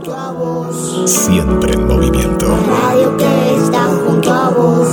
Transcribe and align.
junto 0.00 0.14
a 0.14 0.32
vos. 0.32 1.02
Siempre 1.04 1.74
en 1.74 1.86
movimiento. 1.86 2.46
La 2.48 2.88
radio 2.88 3.16
que 3.16 3.54
está 3.56 3.84
junto 4.06 4.32
a 4.32 4.50
vos. 4.50 4.88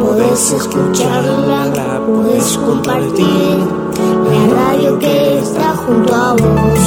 Podés 0.00 0.52
escucharla, 0.52 2.00
podés 2.06 2.58
compartir. 2.58 3.58
La 4.30 4.54
radio 4.54 4.98
que 4.98 5.38
está 5.38 5.74
junto 5.76 6.14
a 6.14 6.32
vos. 6.34 6.78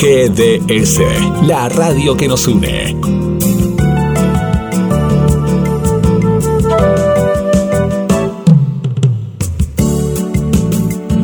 GDS, 0.00 1.00
la 1.46 1.68
radio 1.68 2.16
que 2.16 2.28
nos 2.28 2.46
une. 2.48 2.96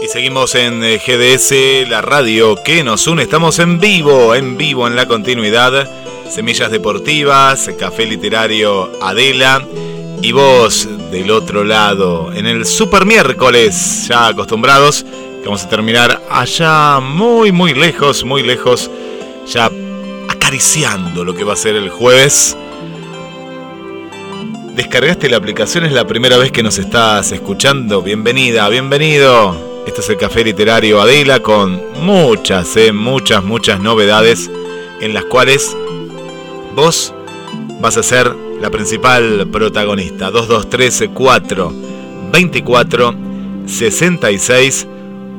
Y 0.02 0.06
seguimos 0.08 0.54
en 0.54 0.82
eh, 0.84 0.98
GDS, 0.98 1.54
la 1.88 2.02
radio 2.02 2.62
que 2.62 2.84
nos 2.84 3.06
une. 3.06 3.22
Estamos 3.22 3.58
en 3.58 3.80
vivo, 3.80 4.34
en 4.34 4.58
vivo 4.58 4.86
en 4.86 4.96
la 4.96 5.06
continuidad. 5.06 5.88
Semillas 6.30 6.70
Deportivas, 6.70 7.70
Café 7.78 8.04
Literario 8.04 8.90
Adela. 9.00 9.66
Y 10.20 10.32
vos 10.32 10.88
del 11.10 11.30
otro 11.30 11.64
lado, 11.64 12.32
en 12.34 12.46
el 12.46 12.66
Super 12.66 13.06
Miércoles, 13.06 14.06
ya 14.08 14.26
acostumbrados, 14.26 15.04
que 15.04 15.44
vamos 15.44 15.64
a 15.64 15.68
terminar 15.68 16.20
allá 16.28 17.00
muy, 17.00 17.52
muy 17.52 17.72
lejos, 17.72 18.24
muy 18.24 18.42
lejos, 18.42 18.90
ya 19.46 19.70
acariciando 20.28 21.24
lo 21.24 21.34
que 21.34 21.44
va 21.44 21.52
a 21.52 21.56
ser 21.56 21.76
el 21.76 21.88
jueves. 21.88 22.56
¿Descargaste 24.74 25.28
la 25.30 25.36
aplicación? 25.38 25.84
¿Es 25.84 25.92
la 25.92 26.06
primera 26.06 26.36
vez 26.36 26.52
que 26.52 26.62
nos 26.62 26.78
estás 26.78 27.32
escuchando? 27.32 28.02
Bienvenida, 28.02 28.68
bienvenido. 28.68 29.84
Este 29.86 30.00
es 30.00 30.08
el 30.10 30.18
Café 30.18 30.44
Literario 30.44 31.00
Adela 31.00 31.40
con 31.40 31.80
muchas, 32.02 32.76
eh, 32.76 32.92
muchas, 32.92 33.42
muchas 33.42 33.80
novedades 33.80 34.50
en 35.00 35.14
las 35.14 35.24
cuales 35.24 35.76
vos 36.78 37.12
vas 37.80 37.96
a 37.96 38.04
ser 38.04 38.32
la 38.60 38.70
principal 38.70 39.48
protagonista. 39.50 40.30
2234 40.30 41.72
24 42.30 43.14
66 43.66 44.86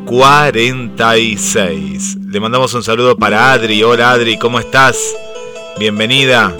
46. 0.06 2.18
Le 2.28 2.40
mandamos 2.42 2.74
un 2.74 2.84
saludo 2.84 3.16
para 3.16 3.54
Adri. 3.54 3.82
Hola 3.84 4.12
Adri, 4.12 4.38
¿cómo 4.38 4.60
estás? 4.60 5.16
Bienvenida 5.80 6.54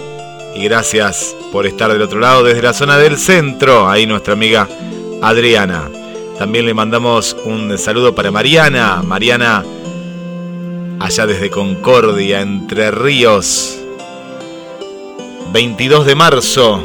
y 0.56 0.64
gracias 0.64 1.36
por 1.52 1.66
estar 1.66 1.92
del 1.92 2.02
otro 2.02 2.22
lado 2.22 2.46
desde 2.46 2.62
la 2.62 2.72
zona 2.72 2.98
del 2.98 3.18
centro. 3.18 3.90
Ahí 3.90 4.06
nuestra 4.06 4.32
amiga 4.32 4.66
Adriana. 5.22 5.90
También 6.38 6.66
le 6.66 6.74
mandamos 6.74 7.36
un 7.44 7.78
saludo 7.78 8.16
para 8.16 8.32
Mariana. 8.32 9.04
Mariana, 9.06 9.66
allá 11.02 11.28
desde 11.28 11.50
Concordia, 11.50 12.40
Entre 12.40 12.92
Ríos. 12.92 13.80
22 15.52 16.06
de 16.06 16.16
marzo 16.16 16.84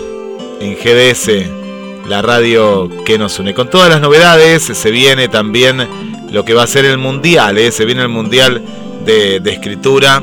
en 0.61 0.75
GDS, 0.75 2.09
la 2.09 2.23
radio 2.23 2.89
que 3.05 3.19
nos 3.19 3.39
une. 3.39 3.53
Con 3.53 3.69
todas 3.69 3.91
las 3.91 4.01
novedades, 4.01 4.63
se 4.63 4.91
viene 4.91 5.29
también 5.29 5.87
lo 6.31 6.45
que 6.45 6.55
va 6.55 6.63
a 6.63 6.67
ser 6.67 6.87
el 6.87 6.99
mundial. 6.99 7.59
¿eh? 7.59 7.71
Se 7.71 7.85
viene 7.85 8.03
el 8.03 8.09
mundial 8.09 8.63
de, 9.05 9.37
escritura. 9.45 10.23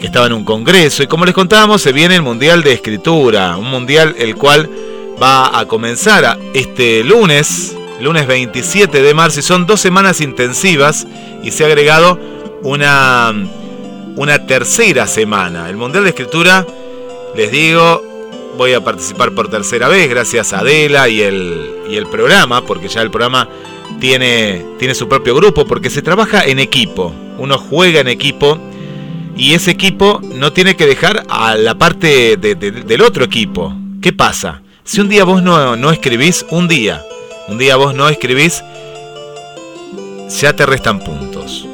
que 0.00 0.06
estaba 0.06 0.26
en 0.26 0.32
un 0.32 0.44
congreso, 0.44 1.02
y 1.02 1.06
como 1.06 1.24
les 1.24 1.34
contábamos, 1.34 1.82
se 1.82 1.92
viene 1.92 2.16
el 2.16 2.22
Mundial 2.22 2.62
de 2.62 2.72
Escritura, 2.72 3.56
un 3.56 3.70
mundial 3.70 4.14
el 4.18 4.34
cual 4.34 4.68
va 5.22 5.58
a 5.58 5.66
comenzar 5.66 6.38
este 6.54 7.04
lunes, 7.04 7.76
lunes 8.00 8.26
27 8.26 9.02
de 9.02 9.14
marzo, 9.14 9.40
y 9.40 9.42
son 9.42 9.66
dos 9.66 9.80
semanas 9.80 10.22
intensivas, 10.22 11.06
y 11.42 11.50
se 11.50 11.64
ha 11.64 11.66
agregado 11.66 12.18
una, 12.62 13.34
una 14.16 14.46
tercera 14.46 15.06
semana. 15.06 15.68
El 15.68 15.76
Mundial 15.76 16.04
de 16.04 16.10
Escritura, 16.10 16.66
les 17.36 17.50
digo, 17.50 18.02
voy 18.56 18.72
a 18.74 18.82
participar 18.82 19.32
por 19.32 19.48
tercera 19.48 19.88
vez, 19.88 20.08
gracias 20.08 20.52
a 20.52 20.60
Adela 20.60 21.08
y 21.08 21.22
el, 21.22 21.70
y 21.88 21.96
el 21.96 22.06
programa, 22.06 22.64
porque 22.66 22.88
ya 22.88 23.02
el 23.02 23.10
programa 23.10 23.48
tiene, 24.00 24.64
tiene 24.78 24.94
su 24.94 25.08
propio 25.08 25.34
grupo, 25.34 25.64
porque 25.66 25.90
se 25.90 26.02
trabaja 26.02 26.44
en 26.44 26.58
equipo, 26.58 27.12
uno 27.38 27.58
juega 27.58 28.00
en 28.00 28.08
equipo, 28.08 28.58
y 29.36 29.54
ese 29.54 29.70
equipo 29.70 30.20
no 30.22 30.52
tiene 30.52 30.76
que 30.76 30.86
dejar 30.86 31.24
a 31.28 31.54
la 31.54 31.76
parte 31.76 32.36
de- 32.36 32.54
de- 32.56 32.70
del 32.72 33.00
otro 33.02 33.24
equipo. 33.24 33.72
¿Qué 34.02 34.12
pasa? 34.12 34.60
Si 34.84 35.00
un 35.00 35.08
día 35.08 35.24
vos 35.24 35.42
no, 35.42 35.76
no 35.76 35.90
escribís, 35.92 36.44
un 36.50 36.68
día, 36.68 37.02
un 37.48 37.56
día 37.58 37.76
vos 37.76 37.94
no 37.94 38.08
escribís, 38.08 38.62
ya 40.40 40.54
te 40.54 40.66
restan 40.66 41.00
puntos. 41.00 41.66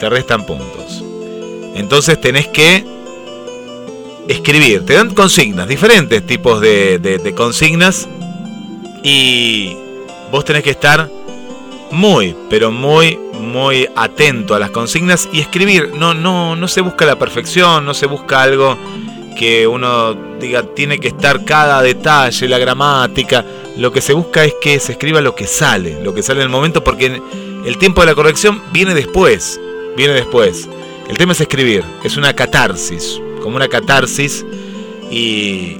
Te 0.00 0.08
restan 0.10 0.44
puntos. 0.44 0.83
Entonces 1.74 2.20
tenés 2.20 2.48
que 2.48 2.84
escribir. 4.28 4.86
Te 4.86 4.94
dan 4.94 5.14
consignas, 5.14 5.68
diferentes 5.68 6.24
tipos 6.26 6.60
de, 6.60 6.98
de- 6.98 7.18
de 7.18 7.34
consignas. 7.34 8.08
Y 9.02 9.76
vos 10.30 10.44
tenés 10.44 10.62
que 10.62 10.70
estar 10.70 11.10
muy, 11.90 12.34
pero 12.48 12.70
muy, 12.70 13.18
muy 13.38 13.86
atento 13.94 14.54
a 14.54 14.58
las 14.58 14.70
consignas 14.70 15.28
y 15.32 15.40
escribir. 15.40 15.90
No, 15.94 16.14
no, 16.14 16.56
no 16.56 16.68
se 16.68 16.80
busca 16.80 17.04
la 17.04 17.18
perfección, 17.18 17.84
no 17.84 17.92
se 17.94 18.06
busca 18.06 18.42
algo 18.42 18.76
que 19.36 19.66
uno 19.66 20.14
diga 20.38 20.62
tiene 20.62 20.98
que 21.00 21.08
estar 21.08 21.44
cada 21.44 21.82
detalle, 21.82 22.48
la 22.48 22.58
gramática. 22.58 23.44
Lo 23.76 23.92
que 23.92 24.00
se 24.00 24.12
busca 24.12 24.44
es 24.44 24.54
que 24.62 24.78
se 24.78 24.92
escriba 24.92 25.20
lo 25.20 25.34
que 25.34 25.46
sale, 25.46 26.02
lo 26.02 26.14
que 26.14 26.22
sale 26.22 26.40
en 26.40 26.44
el 26.44 26.50
momento, 26.50 26.82
porque 26.84 27.20
el 27.66 27.78
tiempo 27.78 28.00
de 28.00 28.06
la 28.06 28.14
corrección 28.14 28.62
viene 28.72 28.94
después. 28.94 29.60
Viene 29.96 30.14
después. 30.14 30.68
El 31.08 31.18
tema 31.18 31.32
es 31.32 31.40
escribir, 31.40 31.84
es 32.02 32.16
una 32.16 32.34
catarsis, 32.34 33.20
como 33.42 33.56
una 33.56 33.68
catarsis. 33.68 34.44
Y, 35.10 35.78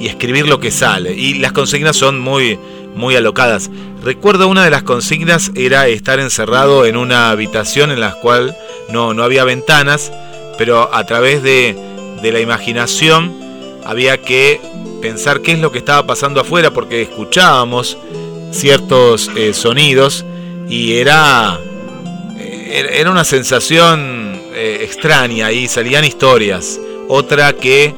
escribir 0.00 0.48
lo 0.48 0.60
que 0.60 0.70
sale. 0.70 1.12
Y 1.12 1.34
las 1.34 1.52
consignas 1.52 1.94
son 1.94 2.18
muy, 2.18 2.58
muy 2.94 3.16
alocadas. 3.16 3.70
Recuerdo 4.02 4.48
una 4.48 4.64
de 4.64 4.70
las 4.70 4.82
consignas 4.82 5.52
era 5.54 5.88
estar 5.88 6.20
encerrado 6.20 6.86
en 6.86 6.96
una 6.96 7.28
habitación 7.28 7.90
en 7.90 8.00
la 8.00 8.12
cual 8.12 8.56
no, 8.88 9.12
no 9.12 9.22
había 9.22 9.44
ventanas, 9.44 10.10
pero 10.56 10.94
a 10.94 11.04
través 11.04 11.42
de, 11.42 11.76
de 12.22 12.32
la 12.32 12.40
imaginación 12.40 13.30
había 13.84 14.22
que 14.22 14.58
pensar 15.02 15.40
qué 15.40 15.52
es 15.52 15.58
lo 15.58 15.72
que 15.72 15.78
estaba 15.78 16.06
pasando 16.06 16.40
afuera 16.40 16.70
porque 16.70 17.02
escuchábamos 17.02 17.98
ciertos 18.52 19.30
eh, 19.36 19.54
sonidos 19.54 20.24
y 20.68 20.94
era, 20.94 21.58
eh, 22.38 22.88
era 22.94 23.10
una 23.10 23.24
sensación 23.24 24.29
eh, 24.62 24.84
extraña 24.84 25.50
y 25.52 25.68
salían 25.68 26.04
historias. 26.04 26.78
Otra 27.08 27.54
que 27.54 27.94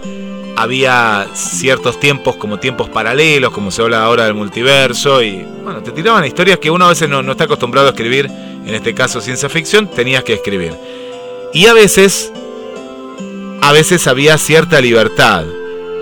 había 0.57 1.27
ciertos 1.35 1.99
tiempos 1.99 2.37
como 2.37 2.61
tiempos 2.61 2.89
paralelos, 2.89 3.51
como 3.51 3.73
se 3.73 3.83
habla 3.83 4.05
ahora 4.05 4.27
del 4.27 4.35
multiverso, 4.35 5.21
y 5.25 5.45
bueno, 5.65 5.83
te 5.83 5.91
tiraban 5.91 6.25
historias 6.25 6.61
que 6.61 6.71
uno 6.71 6.85
a 6.85 6.91
veces 6.91 7.09
no, 7.09 7.21
no 7.21 7.33
está 7.33 7.45
acostumbrado 7.45 7.89
a 7.89 7.91
escribir, 7.91 8.27
en 8.27 8.73
este 8.77 8.95
caso 8.95 9.21
ciencia 9.21 9.49
ficción, 9.49 9.89
tenías 9.89 10.23
que 10.23 10.35
escribir. 10.35 10.73
Y 11.53 11.67
a 11.67 11.73
veces, 11.73 12.33
a 13.61 13.73
veces 13.73 14.07
había 14.07 14.39
cierta 14.39 14.81
libertad. 14.81 15.45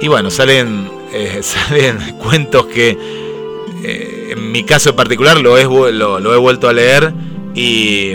Y 0.02 0.08
bueno, 0.08 0.30
salen, 0.30 0.90
eh, 1.14 1.40
salen 1.42 2.18
cuentos 2.18 2.66
que 2.66 2.98
eh, 3.82 4.28
en 4.32 4.52
mi 4.52 4.64
caso 4.64 4.90
en 4.90 4.96
particular 4.96 5.40
lo 5.40 5.56
he, 5.56 5.64
lo, 5.64 6.34
he 6.34 6.36
vuelto 6.36 6.68
a 6.68 6.74
leer 6.74 7.14
y, 7.54 8.12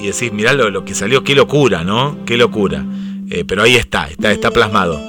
y 0.00 0.06
decís, 0.06 0.32
mirá 0.32 0.52
lo, 0.52 0.84
que 0.84 0.94
salió, 0.94 1.22
qué 1.22 1.34
locura, 1.34 1.84
¿no? 1.84 2.16
Qué 2.24 2.36
locura. 2.36 2.84
Eh, 3.30 3.44
pero 3.46 3.62
ahí 3.62 3.76
está, 3.76 4.08
está, 4.08 4.32
está 4.32 4.50
plasmado. 4.50 5.00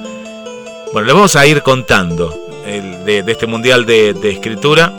Bueno, 0.92 1.06
le 1.06 1.12
vamos 1.12 1.34
a 1.36 1.46
ir 1.46 1.62
contando 1.62 2.34
de, 2.64 3.24
este 3.26 3.46
mundial 3.46 3.86
de, 3.86 4.10
escritura 4.24 4.92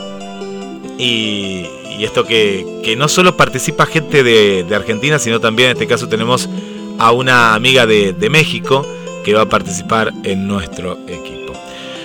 y, 0.98 1.66
esto 2.00 2.24
que, 2.24 2.80
que, 2.82 2.96
no 2.96 3.08
solo 3.08 3.36
participa 3.36 3.86
gente 3.86 4.24
de, 4.24 4.64
de, 4.64 4.74
Argentina, 4.74 5.18
sino 5.18 5.40
también 5.40 5.70
en 5.70 5.76
este 5.76 5.86
caso 5.86 6.08
tenemos 6.08 6.48
a 6.98 7.12
una 7.12 7.54
amiga 7.54 7.86
de, 7.86 8.12
de 8.12 8.30
México 8.30 8.84
que 9.24 9.32
va 9.32 9.42
a 9.42 9.48
participar 9.48 10.12
en 10.24 10.46
nuestro 10.48 10.98
equipo. 11.08 11.52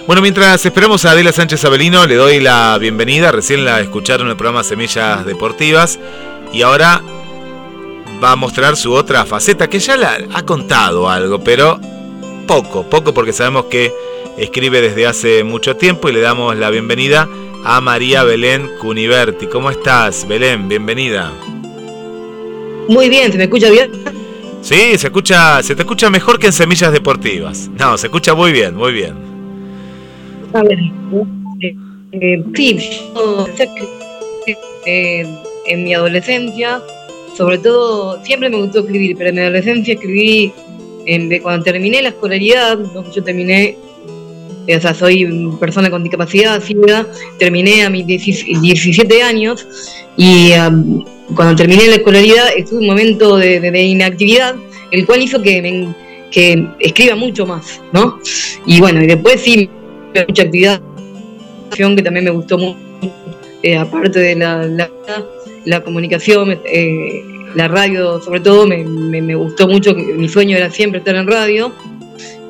Bueno, 0.06 0.22
mientras 0.22 0.66
esperamos 0.66 1.06
a 1.06 1.12
Adela 1.12 1.32
Sánchez 1.32 1.66
Abelino, 1.66 2.06
le 2.06 2.16
doy 2.16 2.40
la 2.40 2.78
bienvenida. 2.80 3.32
Recién 3.32 3.66
la 3.66 3.80
escucharon 3.82 4.28
en 4.28 4.32
el 4.32 4.38
programa 4.38 4.64
Semillas 4.64 5.26
Deportivas 5.26 6.00
y 6.54 6.62
ahora 6.62 7.02
va 8.24 8.34
a 8.34 8.36
mostrar 8.36 8.76
su 8.76 8.94
otra 8.94 9.26
faceta 9.26 9.70
que 9.70 9.80
ya 9.80 9.98
la 9.98 10.18
ha 10.34 10.44
contado 10.44 11.10
algo, 11.10 11.44
pero 11.44 11.80
poco, 12.48 12.84
poco 12.84 13.14
porque 13.14 13.34
sabemos 13.34 13.66
que 13.66 13.94
escribe 14.38 14.82
desde 14.82 15.08
hace 15.08 15.44
mucho 15.44 15.76
tiempo 15.76 16.10
y 16.10 16.14
le 16.14 16.22
damos 16.22 16.56
la 16.58 16.70
bienvenida 16.70 17.28
a 17.64 17.82
María 17.82 18.24
Belén 18.24 18.70
Cuniverti. 18.80 19.48
¿Cómo 19.48 19.70
estás, 19.70 20.28
Belén? 20.28 20.68
Bienvenida. 20.68 21.32
Muy 22.88 23.10
bien, 23.10 23.32
¿se 23.32 23.38
me 23.38 23.44
escucha 23.46 23.70
bien? 23.70 23.92
Sí, 24.62 24.98
se 24.98 25.08
escucha, 25.08 25.64
se 25.64 25.76
te 25.76 25.84
escucha 25.84 26.10
mejor 26.10 26.40
que 26.40 26.48
en 26.48 26.54
Semillas 26.54 26.92
Deportivas. 26.92 27.70
No, 27.80 27.98
se 27.98 28.08
escucha 28.08 28.34
muy 28.34 28.52
bien, 28.52 28.76
muy 28.76 28.92
bien. 28.92 29.14
A 30.54 30.64
ver, 30.64 30.80
eh, 31.62 31.76
eh, 32.12 32.44
sí, 32.56 32.80
yo, 33.14 33.48
eh, 34.86 35.26
en 35.68 35.84
mi 35.84 35.94
adolescencia, 35.94 36.82
sobre 37.40 37.58
todo, 37.58 38.22
siempre 38.26 38.50
me 38.50 38.58
gustó 38.58 38.80
escribir, 38.82 39.16
pero 39.18 39.30
en 39.30 39.36
mi 39.38 39.42
adolescencia 39.44 39.94
escribí, 39.94 40.52
en, 41.06 41.40
cuando 41.40 41.64
terminé 41.64 42.02
la 42.02 42.10
escolaridad, 42.10 42.78
yo 43.16 43.24
terminé, 43.24 43.78
o 44.68 44.82
sea, 44.82 44.94
soy 44.94 45.26
persona 45.58 45.90
con 45.90 46.04
discapacidad, 46.04 46.62
ciega, 46.62 47.08
terminé 47.38 47.84
a 47.86 47.90
mis 47.90 48.06
17 48.06 49.24
años 49.24 49.66
y 50.18 50.52
um, 50.52 51.06
cuando 51.34 51.56
terminé 51.56 51.88
la 51.88 51.96
escolaridad 51.96 52.50
estuve 52.58 52.80
un 52.80 52.88
momento 52.88 53.38
de, 53.38 53.84
inactividad, 53.84 54.58
el 54.92 55.06
cual 55.06 55.24
hizo 55.24 55.42
que, 55.42 55.62
me, 55.62 55.96
que 56.32 56.68
escriba 56.82 57.16
mucho 57.16 57.46
más, 57.46 57.80
¿no? 57.94 58.20
Y 58.66 58.82
bueno, 58.82 59.02
y 59.02 59.08
después 59.08 59.40
sí 59.40 59.70
mucha 60.28 60.44
actividad 60.44 60.82
que 61.72 62.02
también 62.04 62.26
me 62.26 62.32
gustó 62.32 62.58
mucho, 62.58 62.89
eh, 63.64 63.78
aparte 63.78 64.20
de 64.20 64.36
la, 64.36 64.66
la, 64.66 64.90
la 65.66 65.84
comunicación, 65.84 66.60
eh, 66.66 67.24
la 67.56 67.68
radio 67.68 68.22
sobre 68.22 68.40
todo, 68.40 68.68
me, 68.68 68.84
me, 68.84 69.22
me, 69.22 69.36
gustó 69.36 69.68
mucho, 69.68 69.94
mi 69.94 70.30
sueño 70.30 70.56
era 70.58 70.70
siempre 70.70 71.00
estar 71.00 71.16
en 71.16 71.28
radio, 71.28 71.72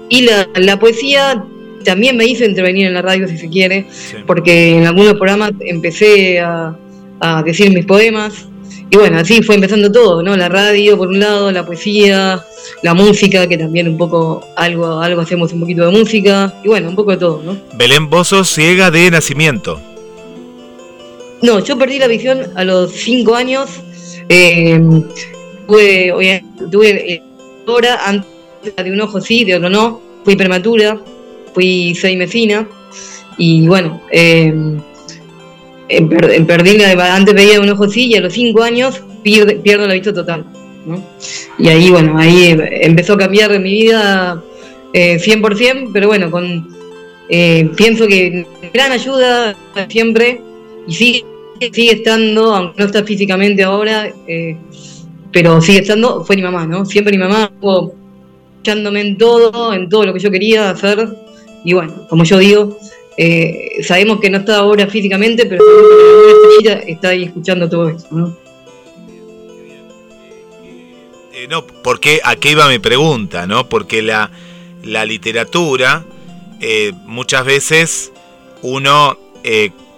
y 0.09 0.21
la, 0.21 0.47
la, 0.55 0.79
poesía 0.79 1.43
también 1.83 2.17
me 2.17 2.25
hizo 2.25 2.43
intervenir 2.43 2.87
en 2.87 2.93
la 2.93 3.01
radio, 3.01 3.27
si 3.27 3.37
se 3.37 3.49
quiere, 3.49 3.85
sí. 3.89 4.17
porque 4.25 4.77
en 4.77 4.87
algunos 4.87 5.13
programas 5.13 5.51
empecé 5.61 6.39
a, 6.39 6.75
a 7.19 7.43
decir 7.43 7.73
mis 7.73 7.85
poemas, 7.85 8.47
y 8.91 8.97
bueno, 8.97 9.19
así 9.19 9.41
fue 9.43 9.55
empezando 9.55 9.91
todo, 9.91 10.23
¿no? 10.23 10.35
La 10.35 10.49
radio 10.49 10.97
por 10.97 11.09
un 11.09 11.19
lado, 11.19 11.51
la 11.51 11.63
poesía, 11.63 12.43
la 12.81 12.93
música, 12.95 13.47
que 13.47 13.57
también 13.57 13.87
un 13.87 13.97
poco 13.97 14.43
algo, 14.55 14.99
algo 14.99 15.21
hacemos 15.21 15.53
un 15.53 15.59
poquito 15.59 15.85
de 15.85 15.91
música, 15.91 16.53
y 16.63 16.69
bueno, 16.69 16.89
un 16.89 16.95
poco 16.95 17.11
de 17.11 17.17
todo, 17.17 17.41
¿no? 17.43 17.57
Belén, 17.73 18.09
vos 18.09 18.29
sos 18.29 18.49
ciega 18.49 18.89
de 18.89 19.11
nacimiento. 19.11 19.79
No, 21.41 21.63
yo 21.63 21.77
perdí 21.77 21.99
la 21.99 22.07
visión 22.07 22.51
a 22.55 22.63
los 22.63 22.91
5 22.91 23.35
años. 23.35 23.69
Eh, 24.27 24.79
tuve, 25.67 26.43
tuve 26.71 27.21
ahora 27.67 27.99
antes 28.05 28.29
de 28.75 28.91
un 28.91 29.01
ojo 29.01 29.21
sí, 29.21 29.45
de 29.45 29.55
otro 29.55 29.69
no. 29.69 30.01
Fui 30.23 30.35
prematura, 30.35 30.99
fui 31.53 31.95
seis 31.95 32.17
mesina. 32.17 32.67
Y 33.37 33.67
bueno, 33.67 34.01
eh, 34.11 34.53
perdí 36.45 36.77
la, 36.77 37.15
antes 37.15 37.33
veía 37.33 37.61
un 37.61 37.69
ojo 37.69 37.87
sí 37.89 38.07
y 38.07 38.15
a 38.15 38.21
los 38.21 38.33
5 38.33 38.61
años 38.61 39.01
pierdo, 39.23 39.87
la 39.87 39.93
vista 39.93 40.13
total. 40.13 40.45
¿no? 40.85 41.03
Y 41.57 41.69
ahí, 41.69 41.89
bueno, 41.89 42.17
ahí 42.17 42.57
empezó 42.81 43.13
a 43.13 43.17
cambiar 43.17 43.57
mi 43.59 43.71
vida 43.71 44.43
eh, 44.93 45.19
100%, 45.19 45.91
pero 45.93 46.07
bueno, 46.07 46.29
con 46.31 46.67
eh, 47.29 47.69
pienso 47.77 48.07
que 48.07 48.45
gran 48.73 48.91
ayuda 48.91 49.55
siempre 49.87 50.41
y 50.89 50.93
sigue, 50.93 51.25
sigue 51.71 51.91
estando, 51.91 52.55
aunque 52.55 52.79
no 52.79 52.85
está 52.85 53.03
físicamente 53.03 53.63
ahora, 53.63 54.11
eh, 54.27 54.57
pero 55.31 55.61
sigue 55.61 55.79
estando, 55.79 56.25
fue 56.25 56.35
mi 56.35 56.41
mamá, 56.41 56.65
¿no? 56.65 56.83
Siempre 56.85 57.13
mi 57.13 57.19
mamá 57.19 57.51
estuvo 57.53 57.93
echándome 58.61 59.01
en 59.01 59.17
todo, 59.17 59.73
en 59.73 59.87
todo 59.87 60.05
lo 60.05 60.13
que 60.13 60.19
yo 60.19 60.31
quería 60.31 60.71
hacer, 60.71 61.07
y 61.63 61.73
bueno, 61.73 62.07
como 62.09 62.23
yo 62.23 62.39
digo, 62.39 62.75
eh, 63.17 63.83
sabemos 63.83 64.19
que 64.19 64.31
no 64.31 64.39
está 64.39 64.57
ahora 64.57 64.87
físicamente, 64.87 65.45
pero 65.45 65.63
está 66.87 67.09
ahí 67.09 67.25
escuchando 67.25 67.69
todo 67.69 67.89
esto, 67.89 68.07
¿no? 68.11 68.35
Eh, 71.33 71.47
no, 71.49 71.67
porque 71.67 72.19
aquí 72.23 72.49
iba 72.49 72.67
mi 72.67 72.79
pregunta, 72.79 73.45
¿no? 73.45 73.69
Porque 73.69 74.01
la, 74.01 74.31
la 74.83 75.05
literatura, 75.05 76.03
eh, 76.59 76.93
muchas 77.05 77.45
veces 77.45 78.11
uno 78.61 79.17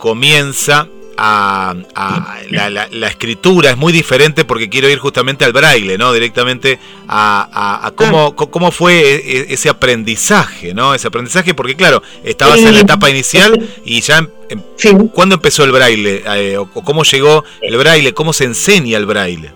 comienza 0.01 0.87
a, 1.15 1.75
a 1.93 2.39
la, 2.49 2.71
la, 2.71 2.87
la, 2.91 3.07
escritura, 3.07 3.69
es 3.69 3.77
muy 3.77 3.93
diferente 3.93 4.45
porque 4.45 4.67
quiero 4.67 4.89
ir 4.89 4.97
justamente 4.97 5.45
al 5.45 5.53
braille, 5.53 5.95
¿no? 5.95 6.11
Directamente 6.11 6.79
a, 7.07 7.47
a, 7.53 7.87
a 7.87 7.91
cómo, 7.91 8.35
cómo 8.35 8.71
fue 8.71 9.53
ese 9.53 9.69
aprendizaje, 9.69 10.73
¿no? 10.73 10.95
Ese 10.95 11.07
aprendizaje, 11.07 11.53
porque 11.53 11.75
claro, 11.75 12.01
estabas 12.23 12.59
en 12.61 12.73
la 12.73 12.79
etapa 12.79 13.11
inicial 13.11 13.63
y 13.85 14.01
ya, 14.01 14.27
em, 14.49 14.59
sí. 14.75 14.89
¿cuándo 15.13 15.35
empezó 15.35 15.63
el 15.63 15.71
braille? 15.71 16.23
Eh, 16.25 16.57
o 16.57 16.65
cómo 16.65 17.03
llegó 17.03 17.43
el 17.61 17.77
braille? 17.77 18.13
¿Cómo 18.15 18.33
se 18.33 18.45
enseña 18.45 18.97
el 18.97 19.05
braille? 19.05 19.51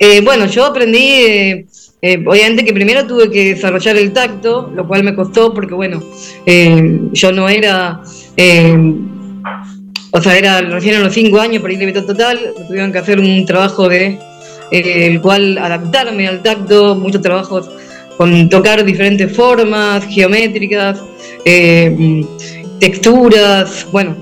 Eh, 0.00 0.20
bueno, 0.22 0.46
yo 0.46 0.64
aprendí, 0.64 0.98
eh, 0.98 1.66
eh, 2.02 2.22
obviamente 2.26 2.64
que 2.64 2.72
primero 2.72 3.06
tuve 3.06 3.30
que 3.30 3.54
desarrollar 3.54 3.96
el 3.96 4.12
tacto, 4.12 4.70
lo 4.74 4.86
cual 4.88 5.04
me 5.04 5.14
costó 5.14 5.54
porque, 5.54 5.74
bueno, 5.74 6.02
eh, 6.44 6.98
yo 7.12 7.30
no 7.30 7.48
era, 7.48 8.02
eh, 8.36 8.76
o 10.10 10.20
sea, 10.20 10.36
era 10.36 10.60
recién 10.60 10.96
a 10.96 11.00
los 11.00 11.12
cinco 11.12 11.40
años 11.40 11.62
ir 11.68 11.92
de 11.92 12.02
total, 12.02 12.38
tuvieron 12.68 12.92
que 12.92 12.98
hacer 12.98 13.18
un 13.18 13.44
trabajo 13.44 13.88
de 13.88 14.18
el 14.70 15.20
cual 15.20 15.58
adaptarme 15.58 16.26
al 16.26 16.42
tacto, 16.42 16.96
muchos 16.96 17.22
trabajos 17.22 17.70
con 18.16 18.48
tocar 18.48 18.84
diferentes 18.84 19.34
formas 19.36 20.04
geométricas, 20.06 21.00
texturas, 22.80 23.86
bueno, 23.92 24.16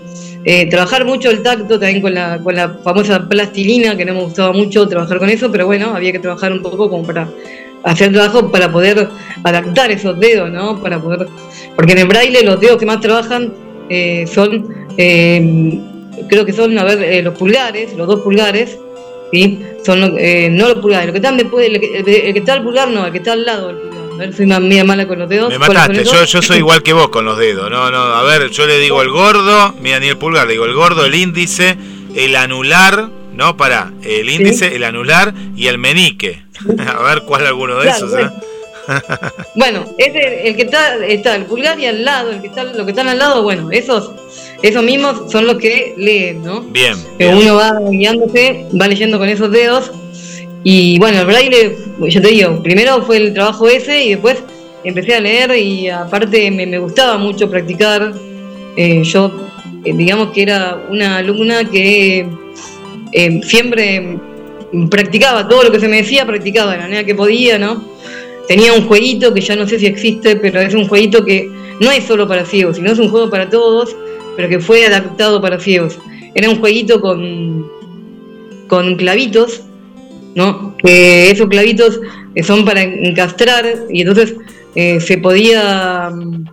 eh, 0.45 0.67
trabajar 0.69 1.07
mucho 1.07 1.31
el 1.31 1.43
tacto 1.43 1.79
también 1.79 2.03
con 2.03 2.13
la, 2.13 2.39
con 2.39 2.55
la 2.55 2.69
famosa 2.85 3.27
plastilina, 3.27 3.97
que 3.97 4.05
no 4.05 4.13
me 4.13 4.21
gustaba 4.21 4.53
mucho 4.53 4.87
trabajar 4.87 5.19
con 5.19 5.31
eso, 5.31 5.51
pero 5.51 5.65
bueno, 5.65 5.95
había 5.95 6.13
que 6.13 6.19
trabajar 6.19 6.53
un 6.53 6.61
poco 6.61 6.91
como 6.91 7.03
para 7.03 7.29
hacer 7.83 8.13
trabajo 8.13 8.51
para 8.53 8.71
poder 8.71 9.09
adaptar 9.43 9.91
esos 9.91 10.21
dedos, 10.21 10.51
¿no? 10.51 10.83
Para 10.83 11.01
poder, 11.01 11.29
porque 11.75 11.93
en 11.93 11.99
el 11.99 12.09
braille 12.09 12.45
los 12.45 12.61
dedos 12.61 12.77
que 12.77 12.85
más 12.85 13.01
trabajan 13.01 13.55
eh, 13.89 14.27
son, 14.27 14.84
eh, 14.97 15.81
creo 16.29 16.45
que 16.45 16.53
son, 16.53 16.79
a 16.79 16.85
ver, 16.85 17.03
eh, 17.03 17.23
los 17.23 17.37
pulgares, 17.37 17.95
los 17.95 18.07
dos 18.07 18.21
pulgares, 18.21 18.79
¿sí? 19.33 19.61
Son, 19.85 20.17
eh, 20.19 20.49
no 20.51 20.69
los 20.69 20.79
pulgares, 20.79 21.07
los 21.07 21.13
que 21.13 21.19
están 21.19 21.37
después, 21.37 21.67
el 21.67 21.81
que, 21.81 21.99
el 21.99 22.05
que, 22.05 22.39
está 22.39 22.55
al 22.55 22.63
pulgar 22.63 22.89
no, 22.89 23.07
el 23.07 23.13
que 23.13 23.19
está 23.19 23.33
al 23.33 23.45
lado 23.45 23.69
del 23.69 23.77
pulgar, 23.77 24.05
A 24.15 24.17
ver, 24.17 24.35
soy 24.35 24.47
más 24.47 24.61
mala 24.61 25.07
con 25.07 25.19
los 25.19 25.29
dedos. 25.29 25.51
Me 25.51 25.59
¿Cuáles 25.59 25.83
son 25.83 25.93
mataste, 25.93 26.17
yo, 26.17 26.25
yo 26.25 26.43
soy 26.43 26.59
igual 26.59 26.83
que 26.83 26.93
vos 26.93 27.09
con 27.09 27.25
los 27.25 27.39
dedos. 27.39 27.71
No, 27.71 27.91
no, 27.91 27.99
a 27.99 28.23
ver, 28.23 28.51
yo 28.51 28.67
le 28.67 28.79
digo 28.79 29.03
el 29.03 29.11
gordo, 29.11 29.75
mira 29.81 30.01
ni 30.01 30.09
el 30.09 30.17
pulgar, 30.17 30.47
le 30.47 30.53
digo 30.53 30.65
el 30.65 30.75
gordo, 30.75 31.05
el 31.05 31.15
índice, 31.15 31.77
el 32.15 32.37
anular, 32.37 33.09
no, 33.35 33.57
para, 33.57 33.93
el 34.03 34.31
índice, 34.31 34.77
el 34.77 34.85
anular 34.85 35.35
y 35.57 35.67
el 35.67 35.79
menique. 35.79 36.45
A 36.87 37.03
ver 37.03 37.23
cuál 37.23 37.47
alguno 37.47 37.77
de 37.77 37.83
Claro, 37.83 38.07
esos. 38.07 38.13
¿eh? 38.13 38.17
Bueno, 38.17 38.33
ese, 39.99 40.49
el 40.49 40.57
que 40.57 40.63
está, 40.63 41.05
está 41.07 41.37
el 41.37 41.45
pulgar 41.45 41.79
y 41.79 41.87
al 41.87 42.05
lado, 42.05 42.31
el 42.31 42.41
que 42.41 42.49
está, 42.49 42.65
lo 42.65 42.85
que 42.85 42.93
están 42.93 43.09
al 43.09 43.19
lado, 43.19 43.43
bueno, 43.43 43.71
esos, 43.71 44.11
esos 44.63 44.83
mismos 44.83 45.31
son 45.31 45.47
los 45.47 45.57
que 45.57 45.95
leen, 45.97 46.43
¿no? 46.43 46.61
Bien. 46.61 46.95
Que 47.19 47.33
bien. 47.33 47.37
uno 47.37 47.57
va 47.57 47.79
guiándose, 47.91 48.67
va 48.81 48.89
leyendo 48.89 49.19
con 49.19 49.29
esos 49.29 49.51
dedos. 49.51 49.91
Y 50.63 50.99
bueno, 50.99 51.21
el 51.21 51.27
braille, 51.27 51.77
yo 52.01 52.23
te 52.23 52.29
digo, 52.29 52.63
primero 52.63 53.03
fue 53.03 53.19
el 53.19 53.35
trabajo 53.35 53.69
ese 53.69 54.05
y 54.05 54.11
después 54.11 54.39
empecé 54.83 55.15
a 55.15 55.21
leer 55.21 55.57
y 55.57 55.89
aparte 55.91 56.51
me, 56.51 56.67
me 56.67 56.79
gustaba 56.79 57.19
mucho 57.19 57.51
practicar. 57.51 58.15
Eh, 58.77 59.03
yo, 59.05 59.31
eh, 59.85 59.93
digamos 59.95 60.31
que 60.33 60.43
era 60.43 60.83
una 60.89 61.19
alumna 61.19 61.69
que 61.69 62.27
eh, 63.13 63.41
siempre 63.43 64.19
practicaba 64.91 65.47
todo 65.47 65.65
lo 65.65 65.71
que 65.71 65.81
se 65.81 65.89
me 65.89 65.99
decía, 65.99 66.27
practicaba 66.27 66.73
de 66.73 66.79
la 66.79 66.83
manera 66.85 67.05
que 67.05 67.15
podía, 67.15 67.59
¿no? 67.59 67.94
Tenía 68.49 68.73
un 68.75 68.87
jueguito 68.87 69.33
que 69.33 69.41
ya 69.41 69.57
no 69.57 69.67
sé 69.67 69.79
si 69.79 69.87
existe, 69.87 70.37
pero 70.37 70.61
es 70.61 70.75
un 70.75 70.87
jueguito 70.87 71.25
que 71.25 71.51
no 71.81 71.91
es 71.91 72.05
solo 72.05 72.29
para 72.29 72.45
ciegos, 72.45 72.77
sino 72.77 72.93
es 72.93 72.99
un 72.99 73.09
juego 73.09 73.31
para 73.31 73.49
todos, 73.49 73.97
pero 74.37 74.49
que 74.49 74.61
fue 74.61 74.85
adaptado 74.87 75.41
para 75.41 75.59
ciegos. 75.59 75.99
Era 76.35 76.51
un 76.51 76.59
jueguito 76.61 77.01
con, 77.01 77.67
con 78.69 78.97
clavitos, 78.97 79.63
¿no? 80.35 80.77
Que 80.79 81.31
esos 81.31 81.49
clavitos 81.49 82.01
eh, 82.35 82.43
son 82.43 82.65
para 82.65 82.83
encastrar 82.83 83.65
y 83.91 84.01
entonces 84.03 84.35
eh, 84.75 85.01
se 85.01 85.19
podía 85.19 86.11
mm, 86.11 86.45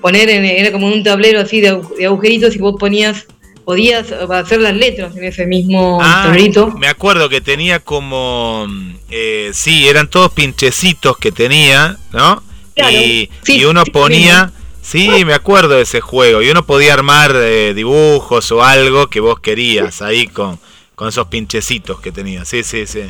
poner 0.00 0.28
en, 0.30 0.44
era 0.44 0.72
como 0.72 0.88
un 0.88 1.02
tablero 1.02 1.40
así 1.40 1.60
de, 1.60 1.72
agu- 1.74 1.94
de 1.96 2.06
agujeritos 2.06 2.56
y 2.56 2.58
vos 2.58 2.74
ponías, 2.78 3.26
podías 3.70 4.10
hacer 4.12 4.60
las 4.60 4.74
letras 4.74 5.16
en 5.16 5.24
ese 5.24 5.46
mismo 5.46 5.98
Ah, 6.00 6.22
tablerito. 6.24 6.70
me 6.76 6.88
acuerdo 6.88 7.28
que 7.28 7.40
tenía 7.40 7.78
como. 7.80 8.66
eh, 9.10 9.50
sí, 9.52 9.88
eran 9.88 10.08
todos 10.08 10.32
pinchecitos 10.32 11.16
que 11.18 11.30
tenía, 11.32 11.98
¿no? 12.12 12.42
Claro, 12.74 12.92
y, 12.92 13.30
sí, 13.42 13.58
y 13.58 13.64
uno 13.64 13.84
ponía. 13.92 14.52
Sí, 14.82 15.24
me 15.24 15.34
acuerdo 15.34 15.74
de 15.76 15.82
ese 15.82 16.00
juego. 16.00 16.42
Y 16.42 16.50
uno 16.50 16.64
podía 16.66 16.94
armar 16.94 17.32
eh, 17.36 17.74
dibujos 17.74 18.50
o 18.50 18.62
algo 18.64 19.08
que 19.08 19.20
vos 19.20 19.38
querías 19.40 20.02
ahí 20.02 20.26
con, 20.26 20.58
con 20.96 21.08
esos 21.08 21.28
pinchecitos 21.28 22.00
que 22.00 22.10
tenía. 22.10 22.44
Sí, 22.44 22.64
sí, 22.64 22.86
sí. 22.86 23.02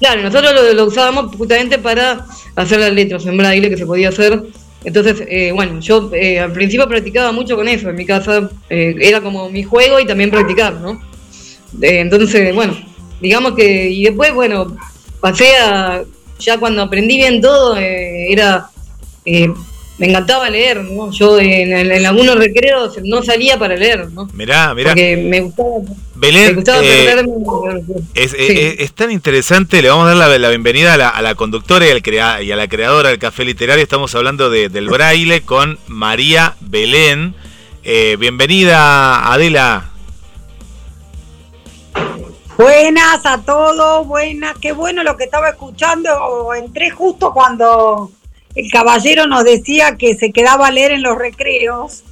Claro, 0.00 0.22
nosotros 0.22 0.52
lo, 0.54 0.72
lo 0.72 0.84
usábamos 0.86 1.36
justamente 1.36 1.78
para 1.78 2.26
hacer 2.56 2.80
las 2.80 2.92
letras 2.92 3.26
en 3.26 3.36
braille 3.36 3.68
que 3.68 3.76
se 3.76 3.86
podía 3.86 4.08
hacer. 4.08 4.42
Entonces, 4.84 5.22
eh, 5.28 5.52
bueno, 5.52 5.78
yo 5.80 6.10
eh, 6.14 6.40
al 6.40 6.52
principio 6.52 6.88
practicaba 6.88 7.32
mucho 7.32 7.56
con 7.56 7.68
eso 7.68 7.90
en 7.90 7.96
mi 7.96 8.06
casa. 8.06 8.50
eh, 8.68 8.94
era 9.00 9.20
como 9.20 9.50
mi 9.50 9.62
juego 9.62 10.00
y 10.00 10.06
también 10.06 10.30
practicar, 10.30 10.74
¿no? 10.74 10.92
Eh, 11.80 12.00
entonces, 12.00 12.54
bueno, 12.54 12.76
digamos 13.20 13.52
que. 13.54 13.90
Y 13.90 14.04
después, 14.04 14.32
bueno, 14.34 14.76
pasé 15.20 15.56
a. 15.56 16.02
Ya 16.38 16.58
cuando 16.58 16.82
aprendí 16.82 17.16
bien 17.16 17.40
todo, 17.40 17.76
eh, 17.78 18.32
era. 18.32 18.70
Eh, 20.00 20.06
me 20.06 20.06
encantaba 20.08 20.48
leer, 20.50 20.82
¿no? 20.84 21.10
Yo 21.10 21.38
en, 21.38 21.72
en- 21.72 21.92
en 21.92 22.06
algunos 22.06 22.36
recreos 22.36 22.96
no 23.04 23.22
salía 23.22 23.58
para 23.58 23.76
leer, 23.76 24.10
¿no? 24.10 24.28
Mirá, 24.32 24.74
mirá. 24.74 24.90
Porque 24.90 25.16
me 25.16 25.40
gustaba, 25.40 25.68
me 25.80 25.94
Belén, 26.14 26.54
gustaba 26.56 26.80
eh, 26.82 27.04
perderme. 27.06 27.32
Es, 28.14 28.30
Sí. 28.32 28.36
es- 28.38 28.80
es 28.80 28.92
tan 28.92 29.10
interesante, 29.10 29.80
le 29.82 29.88
vamos 29.90 30.06
a 30.06 30.14
dar 30.14 30.16
la, 30.30 30.38
la 30.38 30.48
bienvenida 30.48 30.94
a 30.94 30.96
la, 30.96 31.08
a 31.08 31.22
la 31.22 31.34
conductora 31.34 31.86
y, 31.86 31.90
al 31.90 32.02
crea- 32.02 32.42
y 32.42 32.50
a 32.52 32.56
la 32.56 32.68
creadora 32.68 33.10
del 33.10 33.18
Café 33.18 33.44
Literario. 33.44 33.82
Estamos 33.82 34.14
hablando 34.14 34.50
de- 34.50 34.68
del 34.68 34.88
braille 34.88 35.42
con 35.42 35.78
María 35.86 36.54
Belén. 36.60 37.34
Eh, 37.84 38.16
bienvenida, 38.18 39.32
Adela. 39.32 39.86
Buenas 42.58 43.24
a 43.24 43.38
todos, 43.38 44.06
buenas, 44.06 44.54
qué 44.60 44.72
bueno 44.72 45.02
lo 45.02 45.16
que 45.16 45.24
estaba 45.24 45.48
escuchando. 45.48 46.52
Entré 46.54 46.90
justo 46.90 47.32
cuando 47.32 48.10
el 48.54 48.70
caballero 48.70 49.26
nos 49.26 49.44
decía 49.44 49.96
que 49.96 50.14
se 50.14 50.32
quedaba 50.32 50.68
a 50.68 50.70
leer 50.70 50.92
en 50.92 51.02
los 51.02 51.16
recreos. 51.16 52.02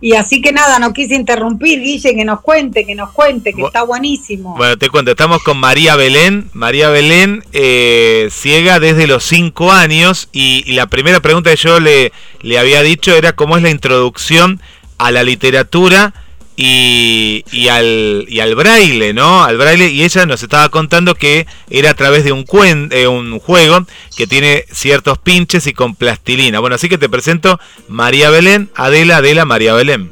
Y 0.00 0.14
así 0.14 0.40
que 0.40 0.52
nada, 0.52 0.78
no 0.78 0.92
quise 0.92 1.16
interrumpir, 1.16 1.80
Guille, 1.80 2.14
que 2.14 2.24
nos 2.24 2.40
cuente, 2.40 2.86
que 2.86 2.94
nos 2.94 3.10
cuente, 3.10 3.52
que 3.52 3.62
Bu- 3.62 3.66
está 3.66 3.82
buenísimo. 3.82 4.54
Bueno, 4.56 4.76
te 4.78 4.88
cuento, 4.90 5.10
estamos 5.10 5.42
con 5.42 5.58
María 5.58 5.96
Belén. 5.96 6.48
María 6.52 6.88
Belén, 6.88 7.42
eh, 7.52 8.28
ciega 8.30 8.78
desde 8.78 9.08
los 9.08 9.24
5 9.24 9.72
años. 9.72 10.28
Y, 10.32 10.62
y 10.66 10.74
la 10.74 10.86
primera 10.86 11.18
pregunta 11.18 11.50
que 11.50 11.56
yo 11.56 11.80
le, 11.80 12.12
le 12.42 12.58
había 12.60 12.82
dicho 12.82 13.12
era 13.16 13.32
cómo 13.32 13.56
es 13.56 13.62
la 13.64 13.70
introducción 13.70 14.60
a 14.98 15.10
la 15.10 15.24
literatura 15.24 16.14
y, 16.60 17.44
y 17.52 17.68
al, 17.68 18.24
y 18.28 18.40
al 18.40 18.56
braille, 18.56 19.14
¿no? 19.14 19.44
Al 19.44 19.56
braille. 19.56 19.90
Y 19.90 20.02
ella 20.02 20.26
nos 20.26 20.42
estaba 20.42 20.68
contando 20.70 21.14
que 21.14 21.46
era 21.70 21.90
a 21.90 21.94
través 21.94 22.24
de 22.24 22.32
un, 22.32 22.44
cuen- 22.44 22.92
eh, 22.92 23.06
un 23.06 23.38
juego 23.38 23.86
que 24.16 24.26
tiene 24.26 24.64
ciertos 24.72 25.18
pinches 25.18 25.68
y 25.68 25.72
con 25.72 25.94
plastilina. 25.94 26.58
Bueno, 26.58 26.74
así 26.74 26.88
que 26.88 26.98
te 26.98 27.08
presento 27.08 27.60
María 27.86 28.28
Belén, 28.30 28.70
Adela, 28.74 29.18
Adela, 29.18 29.44
María 29.44 29.72
Belén. 29.74 30.10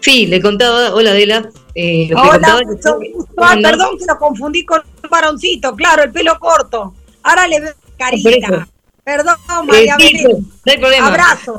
Sí, 0.00 0.26
le 0.26 0.42
contaba, 0.42 0.92
hola 0.94 1.10
Adela. 1.12 1.48
eh, 1.76 2.08
le 2.08 2.14
Hola, 2.16 2.58
que 2.58 3.62
perdón 3.62 3.98
que 3.98 4.04
lo 4.04 4.18
confundí 4.18 4.64
con 4.64 4.80
un 4.80 5.10
varoncito, 5.10 5.76
claro, 5.76 6.02
el 6.02 6.10
pelo 6.10 6.36
corto. 6.40 6.92
Ahora 7.22 7.46
le 7.46 7.60
veo 7.60 7.74
carita. 7.96 8.66
Perdón, 9.04 9.36
Eh, 9.48 9.64
María 9.64 9.96
sí, 9.96 10.12
Belén. 10.12 10.46
no 10.66 10.72
hay 10.72 10.78
problema. 10.78 11.06
Abrazo. 11.06 11.56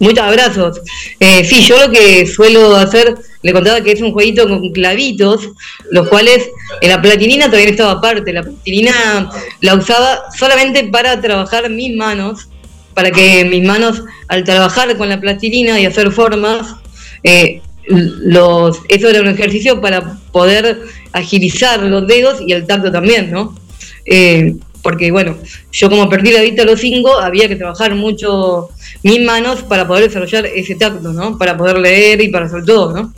Muchos 0.00 0.24
abrazos. 0.24 0.80
Eh, 1.18 1.44
sí, 1.44 1.62
yo 1.62 1.86
lo 1.86 1.90
que 1.90 2.26
suelo 2.26 2.76
hacer, 2.76 3.16
le 3.42 3.52
contaba 3.52 3.80
que 3.80 3.92
es 3.92 4.00
un 4.00 4.12
jueguito 4.12 4.48
con 4.48 4.72
clavitos, 4.72 5.48
los 5.90 6.08
cuales 6.08 6.48
en 6.80 6.90
la 6.90 7.02
platinina 7.02 7.46
todavía 7.46 7.70
estaba 7.70 7.92
aparte. 7.92 8.32
La 8.32 8.42
platinina 8.42 9.30
la 9.60 9.74
usaba 9.74 10.22
solamente 10.36 10.84
para 10.84 11.20
trabajar 11.20 11.68
mis 11.70 11.96
manos, 11.96 12.48
para 12.94 13.10
que 13.10 13.44
mis 13.44 13.64
manos, 13.64 14.02
al 14.28 14.44
trabajar 14.44 14.96
con 14.96 15.08
la 15.08 15.20
plastilina 15.20 15.80
y 15.80 15.86
hacer 15.86 16.12
formas, 16.12 16.76
eh, 17.24 17.60
los, 17.88 18.78
eso 18.88 19.08
era 19.08 19.20
un 19.20 19.28
ejercicio 19.28 19.80
para 19.80 20.18
poder 20.30 20.82
agilizar 21.12 21.82
los 21.82 22.06
dedos 22.06 22.40
y 22.46 22.52
el 22.52 22.66
tacto 22.66 22.92
también, 22.92 23.30
¿no? 23.30 23.56
Eh, 24.04 24.54
porque 24.82 25.10
bueno, 25.10 25.36
yo 25.72 25.90
como 25.90 26.08
perdí 26.08 26.32
la 26.32 26.42
vista 26.42 26.62
a 26.62 26.66
los 26.66 26.80
cinco, 26.80 27.18
había 27.18 27.48
que 27.48 27.56
trabajar 27.56 27.94
mucho 27.94 28.68
mis 29.02 29.20
manos 29.20 29.62
para 29.62 29.86
poder 29.86 30.04
desarrollar 30.04 30.46
ese 30.46 30.74
tacto, 30.74 31.12
¿no? 31.12 31.36
Para 31.36 31.56
poder 31.56 31.78
leer 31.78 32.20
y 32.20 32.28
para 32.28 32.46
hacer 32.46 32.64
todo, 32.64 32.92
¿no? 32.92 33.12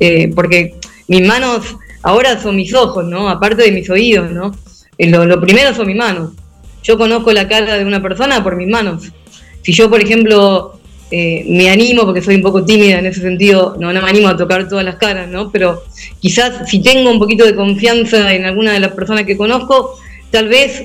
Eh, 0.00 0.30
porque 0.34 0.74
mis 1.08 1.26
manos 1.26 1.76
ahora 2.02 2.40
son 2.40 2.56
mis 2.56 2.72
ojos, 2.74 3.04
¿no? 3.04 3.28
Aparte 3.28 3.62
de 3.62 3.72
mis 3.72 3.88
oídos, 3.90 4.30
¿no? 4.30 4.52
Eh, 4.96 5.08
lo, 5.08 5.40
primero 5.40 5.74
son 5.74 5.86
mis 5.86 5.96
manos. 5.96 6.32
Yo 6.82 6.96
conozco 6.96 7.32
la 7.32 7.48
cara 7.48 7.76
de 7.76 7.84
una 7.84 8.02
persona 8.02 8.42
por 8.42 8.56
mis 8.56 8.68
manos. 8.68 9.12
Si 9.62 9.72
yo, 9.72 9.90
por 9.90 10.00
ejemplo, 10.00 10.78
eh, 11.10 11.44
me 11.48 11.70
animo, 11.70 12.04
porque 12.04 12.22
soy 12.22 12.36
un 12.36 12.42
poco 12.42 12.64
tímida 12.64 12.98
en 12.98 13.06
ese 13.06 13.20
sentido, 13.20 13.76
no, 13.78 13.92
no 13.92 14.00
me 14.00 14.08
animo 14.08 14.28
a 14.28 14.36
tocar 14.36 14.68
todas 14.68 14.84
las 14.84 14.96
caras, 14.96 15.28
¿no? 15.28 15.50
Pero 15.50 15.84
quizás 16.20 16.68
si 16.68 16.80
tengo 16.80 17.10
un 17.10 17.18
poquito 17.18 17.44
de 17.44 17.54
confianza 17.54 18.32
en 18.32 18.44
alguna 18.44 18.72
de 18.72 18.80
las 18.80 18.92
personas 18.92 19.24
que 19.24 19.36
conozco, 19.36 19.98
tal 20.30 20.48
vez 20.48 20.82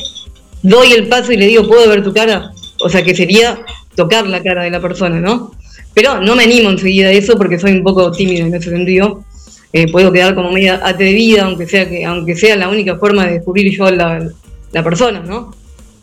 doy 0.61 0.93
el 0.93 1.07
paso 1.07 1.31
y 1.31 1.37
le 1.37 1.47
digo, 1.47 1.67
¿puedo 1.67 1.89
ver 1.89 2.03
tu 2.03 2.13
cara? 2.13 2.51
O 2.83 2.89
sea, 2.89 3.03
que 3.03 3.15
sería 3.15 3.63
tocar 3.95 4.27
la 4.27 4.41
cara 4.41 4.63
de 4.63 4.71
la 4.71 4.81
persona, 4.81 5.19
¿no? 5.19 5.51
Pero 5.93 6.19
no 6.21 6.35
me 6.35 6.43
animo 6.43 6.69
enseguida 6.69 7.09
a 7.09 7.11
eso 7.11 7.37
porque 7.37 7.59
soy 7.59 7.73
un 7.73 7.83
poco 7.83 8.11
tímida 8.11 8.45
en 8.45 8.53
ese 8.53 8.69
sentido. 8.69 9.23
Eh, 9.71 9.91
puedo 9.91 10.11
quedar 10.11 10.35
como 10.35 10.51
media 10.51 10.81
atrevida, 10.83 11.45
aunque 11.45 11.67
sea 11.67 11.87
que, 11.89 12.05
aunque 12.05 12.35
sea 12.35 12.55
la 12.55 12.69
única 12.69 12.97
forma 12.97 13.25
de 13.25 13.33
descubrir 13.33 13.75
yo 13.75 13.89
la, 13.91 14.27
la 14.71 14.83
persona, 14.83 15.19
¿no? 15.21 15.55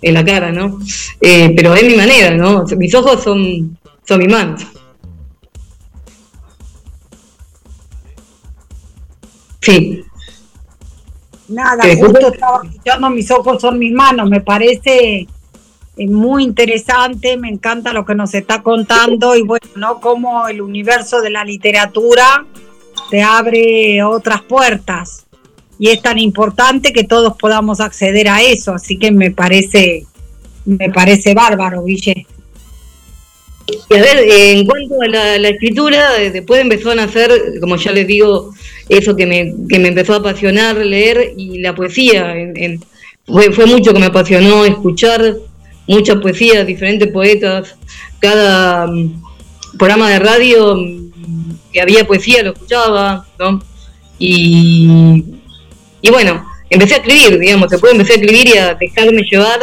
En 0.03 0.15
la 0.15 0.25
cara, 0.25 0.51
¿no? 0.53 0.81
Eh, 1.21 1.53
pero 1.57 1.75
es 1.75 1.85
mi 1.85 1.95
manera, 1.95 2.31
¿no? 2.31 2.65
Mis 2.77 2.95
ojos 2.95 3.23
son, 3.23 3.79
son 4.07 4.19
mis 4.19 4.29
manos. 4.29 4.67
Sí, 9.61 10.05
Nada, 11.51 11.83
justo 11.97 12.33
estaba 12.33 12.63
escuchando 12.65 13.11
mis 13.11 13.31
ojos 13.31 13.61
son 13.61 13.79
mis 13.79 13.93
manos, 13.93 14.31
me 14.31 14.41
parece 14.41 15.27
eh, 15.97 16.07
muy 16.07 16.45
interesante, 16.45 17.37
me 17.37 17.49
encanta 17.49 17.93
lo 17.93 18.05
que 18.05 18.15
nos 18.15 18.33
está 18.35 18.63
contando 18.63 19.35
y 19.37 19.43
bueno, 19.43 19.67
¿no? 19.75 20.01
Cómo 20.01 20.47
el 20.47 20.63
universo 20.63 21.21
de 21.21 21.31
la 21.31 21.45
literatura 21.45 22.47
te 23.11 23.23
abre 23.23 24.03
otras 24.05 24.43
puertas 24.43 25.27
y 25.79 25.89
es 25.89 26.01
tan 26.01 26.19
importante 26.19 26.93
que 26.93 27.05
todos 27.05 27.37
podamos 27.37 27.81
acceder 27.81 28.29
a 28.29 28.43
eso, 28.43 28.75
así 28.75 28.97
que 28.97 29.11
me 29.11 29.33
parece, 29.33 30.07
me 30.65 30.91
parece 30.91 31.35
bárbaro, 31.35 31.83
Guille. 31.83 32.27
Y 33.67 33.95
a 33.95 34.01
ver, 34.01 34.19
eh, 34.19 34.53
en 34.53 34.67
cuanto 34.67 35.01
a 35.01 35.07
la, 35.39 35.49
escritura, 35.49 36.21
eh, 36.21 36.31
después 36.31 36.61
empezó 36.61 36.91
a 36.91 36.95
nacer, 36.95 37.31
como 37.61 37.77
ya 37.77 37.93
les 37.93 38.07
digo, 38.07 38.53
eso 38.89 39.15
que 39.15 39.27
me, 39.27 39.55
que 39.69 39.79
me 39.79 39.89
empezó 39.89 40.15
a 40.15 40.17
apasionar 40.17 40.77
leer 40.79 41.35
y 41.37 41.59
la 41.59 41.75
poesía. 41.75 42.35
Fue, 43.27 43.53
fue 43.53 43.67
mucho 43.67 43.93
que 43.93 44.01
me 44.01 44.07
apasionó 44.07 44.65
escuchar 44.65 45.37
mucha 45.87 46.21
poesía, 46.21 46.65
diferentes 46.65 47.11
poetas, 47.11 47.77
cada 48.21 48.87
mm, 48.87 49.23
programa 49.79 50.11
de 50.11 50.19
radio 50.21 50.77
mm, 50.77 51.11
que 51.73 51.81
había 51.81 52.07
poesía 52.07 52.43
lo 52.43 52.53
escuchaba, 52.53 53.27
¿no? 53.39 53.61
Y, 54.19 55.25
y 56.03 56.11
bueno, 56.11 56.45
empecé 56.69 56.95
a 56.95 56.97
escribir, 56.99 57.39
digamos, 57.39 57.69
puede 57.81 57.95
empecé 57.95 58.13
a 58.13 58.17
escribir 58.17 58.49
y 58.49 58.59
a 58.59 58.75
dejarme 58.75 59.23
llevar 59.23 59.61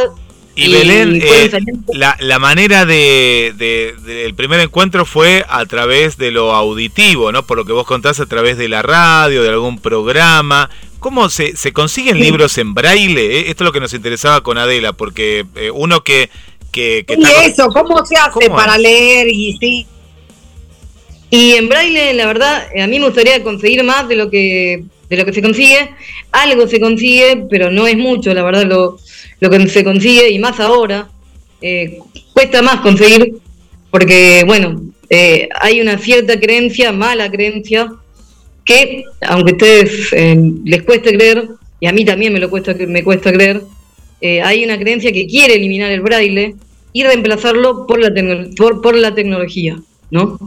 y, 0.58 0.74
Belén, 0.74 1.22
eh, 1.24 1.52
la, 1.94 2.18
la, 2.20 2.40
manera 2.40 2.86
de, 2.86 3.54
del 3.56 4.34
primer 4.34 4.60
encuentro 4.60 5.06
fue 5.06 5.46
a 5.48 5.66
través 5.68 6.18
de 6.18 6.32
lo 6.32 6.54
auditivo, 6.54 7.32
¿no? 7.32 7.46
Por 7.46 7.58
lo 7.58 7.66
que 7.66 7.74
vos 7.74 7.86
contás, 7.86 8.20
a 8.20 8.26
través 8.26 8.58
de 8.58 8.68
la 8.68 8.82
radio, 8.82 9.44
de 9.44 9.50
algún 9.50 9.80
programa. 9.80 10.72
¿Cómo 11.00 11.30
se, 11.30 11.56
se 11.56 11.74
consiguen 11.74 12.20
libros 12.20 12.58
en 12.58 12.74
braille? 12.74 13.38
Eh, 13.38 13.50
esto 13.50 13.64
es 13.64 13.66
lo 13.66 13.72
que 13.72 13.80
nos 13.80 13.94
interesaba 13.94 14.42
con 14.42 14.58
Adela, 14.58 14.94
porque 14.94 15.46
eh, 15.56 15.70
uno 15.70 16.04
que... 16.04 16.32
que, 16.72 17.06
y 17.08 17.46
eso, 17.46 17.70
¿cómo 17.70 18.04
se 18.04 18.16
hace 18.16 18.50
para 18.50 18.80
leer? 18.80 19.28
Y 19.28 19.58
sí. 19.60 19.88
Y 21.30 21.54
en 21.54 21.70
braille, 21.70 22.14
la 22.16 22.26
verdad, 22.26 22.68
a 22.82 22.88
mí 22.88 23.00
me 23.00 23.06
gustaría 23.06 23.44
conseguir 23.44 23.84
más 23.84 24.08
de 24.08 24.16
lo 24.16 24.32
que 24.32 24.86
de 25.10 25.18
lo 25.18 25.26
que 25.26 25.34
se 25.34 25.42
consigue. 25.42 25.90
Algo 26.32 26.68
se 26.68 26.80
consigue, 26.80 27.46
pero 27.50 27.72
no 27.72 27.88
es 27.88 27.98
mucho, 27.98 28.34
la 28.34 28.44
verdad, 28.44 28.66
lo, 28.66 28.98
lo 29.39 29.50
que 29.50 29.67
se 29.67 29.84
consigue, 29.84 30.29
y 30.29 30.39
más 30.39 30.60
ahora, 30.60 31.10
eh, 31.62 32.00
cuesta 32.34 32.62
más 32.62 32.82
conseguir, 32.82 33.36
porque, 33.91 34.44
bueno, 34.46 34.82
eh, 35.10 35.48
hay 35.60 35.82
una 35.82 35.98
cierta 35.98 36.39
creencia, 36.39 36.91
mala 36.91 37.29
creencia, 37.29 37.91
que, 38.65 39.03
aunque 39.22 39.51
a 39.51 39.53
ustedes 39.53 40.13
eh, 40.13 40.53
les 40.65 40.84
cueste 40.84 41.15
creer, 41.15 41.48
y 41.79 41.88
a 41.88 41.94
mí 41.94 42.03
también 42.03 42.34
me, 42.34 42.39
lo 42.39 42.50
cuesta, 42.50 42.74
me 42.74 43.03
cuesta 43.03 43.32
creer, 43.32 43.62
hay 44.44 44.65
una 44.65 44.79
creencia 44.79 45.12
que 45.12 45.27
quiere 45.27 45.53
eliminar 45.53 45.91
el 45.91 46.01
braille 46.01 46.56
y 46.91 47.03
reemplazarlo 47.03 47.86
por 47.86 48.00
la, 48.00 48.12
por, 48.58 48.82
por 48.82 48.96
la 48.96 49.13
tecnología, 49.13 49.79
¿no? 50.10 50.39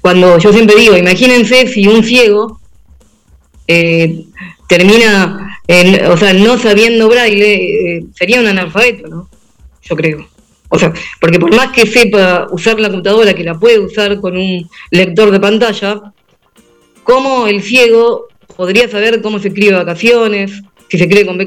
Cuando 0.00 0.38
yo 0.38 0.50
siempre 0.54 0.76
digo, 0.76 0.96
imagínense 0.96 1.66
si 1.66 1.86
un 1.86 2.02
ciego 2.02 2.58
termina 4.70 5.49
o 6.08 6.16
sea, 6.16 6.32
no 6.32 6.58
sabiendo 6.58 7.08
braille, 7.08 7.96
eh, 7.96 8.04
sería 8.14 8.40
un 8.40 8.46
analfabeto, 8.46 9.08
¿no? 9.08 9.28
Yo 9.82 9.96
creo. 9.96 10.26
O 10.68 10.78
sea, 10.78 10.92
porque 11.20 11.38
por 11.38 11.54
más 11.54 11.72
que 11.72 11.86
sepa 11.86 12.46
usar 12.50 12.80
la 12.80 12.88
computadora, 12.88 13.34
que 13.34 13.44
la 13.44 13.58
puede 13.58 13.78
usar 13.78 14.20
con 14.20 14.36
un 14.36 14.68
lector 14.90 15.30
de 15.30 15.40
pantalla, 15.40 16.12
¿cómo 17.02 17.46
el 17.46 17.62
ciego 17.62 18.28
podría 18.56 18.88
saber 18.88 19.20
cómo 19.20 19.38
se 19.38 19.48
escribe 19.48 19.74
vacaciones, 19.74 20.62
si 20.88 20.98
se 20.98 21.04
escribe 21.04 21.26
con 21.26 21.38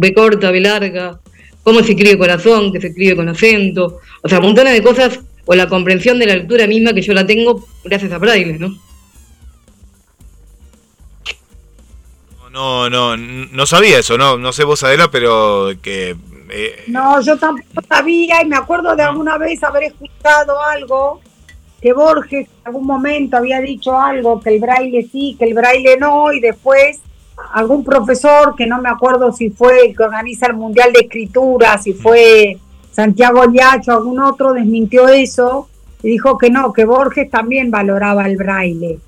B, 0.00 0.14
corta, 0.14 0.50
B 0.50 0.60
larga, 0.60 1.20
cómo 1.62 1.82
se 1.82 1.92
escribe 1.92 2.18
corazón, 2.18 2.72
que 2.72 2.80
se 2.80 2.88
escribe 2.88 3.16
con 3.16 3.28
acento? 3.28 3.98
O 4.22 4.28
sea, 4.28 4.40
montones 4.40 4.72
de 4.72 4.82
cosas, 4.82 5.20
o 5.44 5.54
la 5.54 5.68
comprensión 5.68 6.18
de 6.18 6.26
la 6.26 6.36
lectura 6.36 6.66
misma 6.66 6.92
que 6.92 7.02
yo 7.02 7.12
la 7.14 7.26
tengo 7.26 7.66
gracias 7.84 8.12
a 8.12 8.18
braille, 8.18 8.58
¿no? 8.58 8.76
No, 12.58 12.90
no, 12.90 13.16
no 13.16 13.66
sabía 13.66 14.00
eso, 14.00 14.18
no, 14.18 14.36
no 14.36 14.52
sé 14.52 14.64
vos 14.64 14.82
Adela, 14.82 15.08
pero 15.12 15.68
que... 15.80 16.16
Eh, 16.50 16.84
no, 16.88 17.20
yo 17.20 17.38
tampoco 17.38 17.86
sabía 17.88 18.42
y 18.42 18.46
me 18.48 18.56
acuerdo 18.56 18.96
de 18.96 19.04
alguna 19.04 19.38
vez 19.38 19.62
haber 19.62 19.84
escuchado 19.84 20.60
algo 20.60 21.20
que 21.80 21.92
Borges 21.92 22.48
en 22.48 22.66
algún 22.66 22.84
momento 22.84 23.36
había 23.36 23.60
dicho 23.60 23.96
algo, 23.96 24.40
que 24.40 24.56
el 24.56 24.60
braille 24.60 25.08
sí, 25.08 25.36
que 25.38 25.44
el 25.44 25.54
braille 25.54 25.98
no, 25.98 26.32
y 26.32 26.40
después 26.40 26.98
algún 27.52 27.84
profesor, 27.84 28.56
que 28.56 28.66
no 28.66 28.82
me 28.82 28.88
acuerdo 28.88 29.30
si 29.30 29.50
fue 29.50 29.86
el 29.86 29.96
que 29.96 30.02
organiza 30.02 30.48
el 30.48 30.54
Mundial 30.54 30.92
de 30.92 31.02
Escritura, 31.02 31.78
si 31.78 31.92
fue 31.92 32.58
Santiago 32.90 33.44
Liacho, 33.46 33.92
algún 33.92 34.18
otro, 34.18 34.52
desmintió 34.52 35.06
eso 35.06 35.68
y 36.02 36.08
dijo 36.08 36.36
que 36.36 36.50
no, 36.50 36.72
que 36.72 36.84
Borges 36.84 37.30
también 37.30 37.70
valoraba 37.70 38.26
el 38.26 38.36
braille 38.36 38.98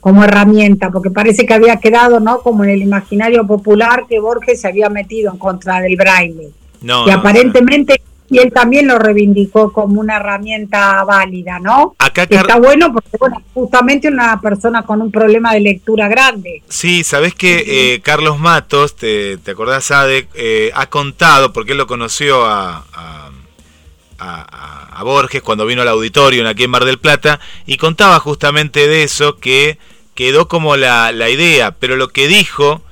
como 0.00 0.24
herramienta, 0.24 0.90
porque 0.90 1.10
parece 1.10 1.46
que 1.46 1.54
había 1.54 1.76
quedado, 1.76 2.20
¿no? 2.20 2.40
Como 2.40 2.64
en 2.64 2.70
el 2.70 2.82
imaginario 2.82 3.46
popular 3.46 4.04
que 4.08 4.18
Borges 4.18 4.60
se 4.60 4.68
había 4.68 4.88
metido 4.88 5.32
en 5.32 5.38
contra 5.38 5.80
del 5.80 5.96
braille. 5.96 6.50
No, 6.82 7.06
y 7.06 7.10
aparentemente 7.10 8.00
y 8.30 8.38
él 8.38 8.52
también 8.52 8.86
lo 8.86 8.98
reivindicó 8.98 9.72
como 9.72 10.00
una 10.00 10.16
herramienta 10.16 11.02
válida, 11.04 11.58
¿no? 11.58 11.96
Acá 11.98 12.22
está 12.30 12.58
bueno 12.58 12.92
porque 12.92 13.16
bueno, 13.18 13.42
justamente 13.52 14.06
una 14.06 14.40
persona 14.40 14.84
con 14.84 15.02
un 15.02 15.10
problema 15.10 15.52
de 15.52 15.60
lectura 15.60 16.06
grande. 16.06 16.62
Sí, 16.68 17.02
sabes 17.02 17.34
que 17.34 17.64
eh, 17.66 18.00
Carlos 18.02 18.38
Matos, 18.38 18.94
te, 18.94 19.36
te 19.38 19.50
acordás, 19.50 19.90
Ade, 19.90 20.28
eh, 20.34 20.70
ha 20.74 20.86
contado, 20.86 21.52
porque 21.52 21.72
él 21.72 21.78
lo 21.78 21.88
conoció 21.88 22.44
a, 22.46 22.84
a, 22.92 23.30
a, 24.20 24.88
a 24.92 25.02
Borges 25.02 25.42
cuando 25.42 25.66
vino 25.66 25.82
al 25.82 25.88
auditorio 25.88 26.46
aquí 26.48 26.64
en 26.64 26.70
Mar 26.70 26.84
del 26.84 26.98
Plata, 26.98 27.40
y 27.66 27.76
contaba 27.76 28.20
justamente 28.20 28.86
de 28.86 29.02
eso 29.02 29.38
que 29.38 29.78
quedó 30.14 30.48
como 30.48 30.76
la, 30.76 31.12
la 31.12 31.30
idea, 31.30 31.72
pero 31.72 31.96
lo 31.96 32.08
que 32.08 32.28
dijo, 32.28 32.82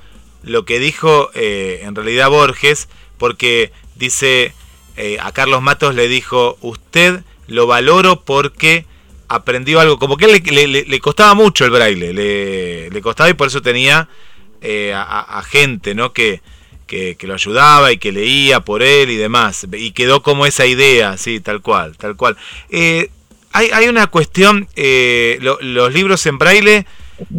lo 0.41 0.65
que 0.65 0.79
dijo 0.79 1.29
eh, 1.35 1.81
en 1.83 1.93
realidad 1.95 2.29
Borges, 2.29 2.89
porque 3.17 3.71
dice, 3.95 4.53
eh, 4.97 5.17
a 5.21 5.31
Carlos 5.31 5.61
Matos 5.61 5.93
le 5.93 6.07
dijo, 6.07 6.57
usted 6.61 7.21
lo 7.47 7.67
valoro 7.67 8.21
porque 8.21 8.85
aprendió 9.27 9.79
algo, 9.79 9.99
como 9.99 10.17
que 10.17 10.27
le, 10.27 10.67
le, 10.67 10.99
costaba 10.99 11.35
mucho 11.35 11.65
el 11.65 11.71
braille, 11.71 12.13
le, 12.13 12.89
le, 12.89 13.01
costaba 13.01 13.29
y 13.29 13.33
por 13.35 13.47
eso 13.47 13.61
tenía 13.61 14.09
eh, 14.61 14.91
a, 14.95 15.43
gente 15.47 15.93
¿no? 15.93 16.13
Que, 16.13 16.41
que, 16.89 17.15
lo 17.21 17.35
ayudaba 17.35 17.91
y 17.91 17.97
que 17.97 18.11
leía 18.11 18.59
por 18.59 18.81
él 18.83 19.11
y 19.11 19.15
demás, 19.15 19.67
y 19.71 19.91
quedó 19.91 20.23
como 20.23 20.45
esa 20.45 20.65
idea, 20.65 21.17
sí, 21.17 21.39
tal 21.39 21.61
cual, 21.61 21.95
tal 21.95 22.17
cual. 22.17 22.35
hay, 22.71 23.69
hay 23.71 23.87
una 23.87 24.07
cuestión, 24.07 24.67
los 24.75 25.93
libros 25.93 26.25
en 26.25 26.37
braille 26.37 26.85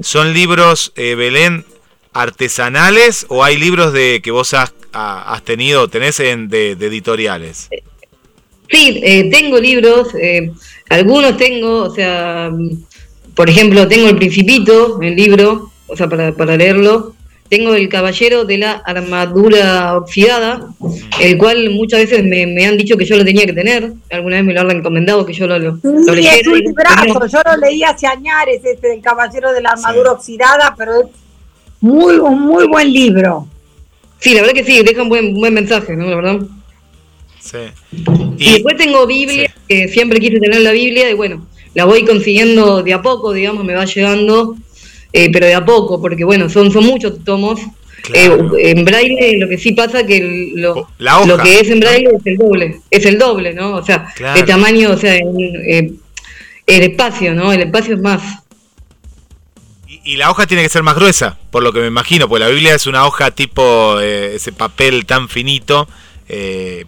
¿Son 0.02 0.32
libros, 0.34 0.92
eh, 0.96 1.14
Belén, 1.14 1.64
artesanales 2.12 3.26
o 3.28 3.44
hay 3.44 3.56
libros 3.56 3.92
de 3.92 4.20
que 4.22 4.30
vos 4.30 4.54
has, 4.54 4.72
tenido, 5.44 5.88
tenés 5.88 6.20
en, 6.20 6.48
de, 6.48 6.72
editoriales? 6.72 7.68
Sí, 8.70 9.00
eh, 9.02 9.30
tengo 9.30 9.58
libros, 9.58 10.08
eh, 10.14 10.52
algunos 10.88 11.36
tengo, 11.36 11.84
o 11.84 11.94
sea, 11.94 12.50
por 13.34 13.48
ejemplo, 13.48 13.88
tengo 13.88 14.08
El 14.08 14.16
Principito, 14.16 15.00
el 15.00 15.16
libro, 15.16 15.72
o 15.86 15.96
sea, 15.96 16.08
para, 16.08 16.32
para 16.32 16.56
leerlo, 16.56 17.14
tengo 17.50 17.74
el 17.74 17.88
Caballero 17.88 18.44
de 18.44 18.58
la 18.58 18.72
Armadura 18.72 19.96
Oxidada, 19.96 20.68
el 21.20 21.36
cual 21.36 21.70
muchas 21.70 21.98
veces 22.00 22.24
me, 22.24 22.64
han 22.64 22.78
dicho 22.78 22.96
que 22.96 23.04
yo 23.04 23.16
lo 23.16 23.24
tenía 23.24 23.44
que 23.44 23.52
tener. 23.52 23.92
Alguna 24.08 24.36
vez 24.36 24.44
me 24.44 24.54
lo 24.54 24.60
han 24.60 24.70
recomendado 24.70 25.26
que 25.26 25.32
yo 25.32 25.48
lo, 25.48 25.58
lo, 25.58 25.76
sí, 25.76 26.28
Es 26.28 26.46
un 26.46 26.60
librazo, 26.60 27.26
yo 27.26 27.38
lo 27.44 27.56
leí 27.56 27.82
hace 27.82 28.06
años, 28.06 28.34
este 28.62 28.88
del 28.88 29.02
Caballero 29.02 29.52
de 29.52 29.62
la 29.62 29.70
Armadura 29.70 30.12
Oxidada, 30.12 30.76
pero 30.78 31.00
es 31.00 31.06
muy, 31.80 32.18
un 32.18 32.40
muy 32.40 32.68
buen 32.68 32.92
libro. 32.92 33.48
Sí, 34.20 34.32
la 34.32 34.42
verdad 34.42 34.54
que 34.54 34.64
sí, 34.64 34.80
deja 34.84 35.02
un 35.02 35.08
buen, 35.08 35.34
buen 35.34 35.52
mensaje, 35.52 35.96
¿no? 35.96 36.06
La 36.06 36.16
verdad. 36.16 36.40
Sí. 37.40 37.58
Y, 38.38 38.52
después 38.52 38.76
tengo 38.76 39.08
Biblia, 39.08 39.52
que 39.68 39.88
siempre 39.88 40.20
quise 40.20 40.38
tener 40.38 40.60
la 40.60 40.70
Biblia, 40.70 41.10
y 41.10 41.14
bueno, 41.14 41.48
la 41.74 41.84
voy 41.84 42.04
consiguiendo 42.04 42.84
de 42.84 42.94
a 42.94 43.02
poco, 43.02 43.32
digamos, 43.32 43.64
me 43.64 43.74
va 43.74 43.86
llegando 43.86 44.54
eh, 45.12 45.30
pero 45.32 45.46
de 45.46 45.54
a 45.54 45.64
poco, 45.64 46.00
porque 46.00 46.24
bueno, 46.24 46.48
son, 46.48 46.70
son 46.70 46.84
muchos 46.84 47.24
tomos. 47.24 47.60
Eh, 48.14 48.30
en 48.58 48.84
braille 48.84 49.36
lo 49.38 49.46
que 49.46 49.58
sí 49.58 49.72
pasa 49.72 50.06
que 50.06 50.52
lo, 50.54 50.72
oh, 50.72 51.26
lo 51.26 51.36
que 51.36 51.60
es 51.60 51.68
en 51.68 51.80
braille 51.80 52.08
es 52.16 52.26
el 52.26 52.38
doble, 52.38 52.80
es 52.90 53.04
el 53.04 53.18
doble, 53.18 53.52
¿no? 53.52 53.74
O 53.74 53.84
sea, 53.84 54.12
de 54.34 54.42
tamaño, 54.44 54.92
o 54.92 54.96
sea, 54.96 55.16
eh, 55.16 55.92
el 56.66 56.82
espacio, 56.82 57.34
¿no? 57.34 57.52
El 57.52 57.62
espacio 57.62 57.94
es 57.94 58.00
más. 58.00 58.22
Y, 60.02 60.16
la 60.16 60.30
hoja 60.30 60.46
tiene 60.46 60.62
que 60.62 60.70
ser 60.70 60.82
más 60.82 60.94
gruesa, 60.94 61.38
por 61.50 61.62
lo 61.62 61.72
que 61.72 61.80
me 61.80 61.88
imagino, 61.88 62.26
porque 62.26 62.44
la 62.44 62.50
Biblia 62.50 62.74
es 62.74 62.86
una 62.86 63.06
hoja 63.06 63.32
tipo 63.32 64.00
ese 64.00 64.52
papel 64.52 65.04
tan 65.04 65.28
finito, 65.28 65.86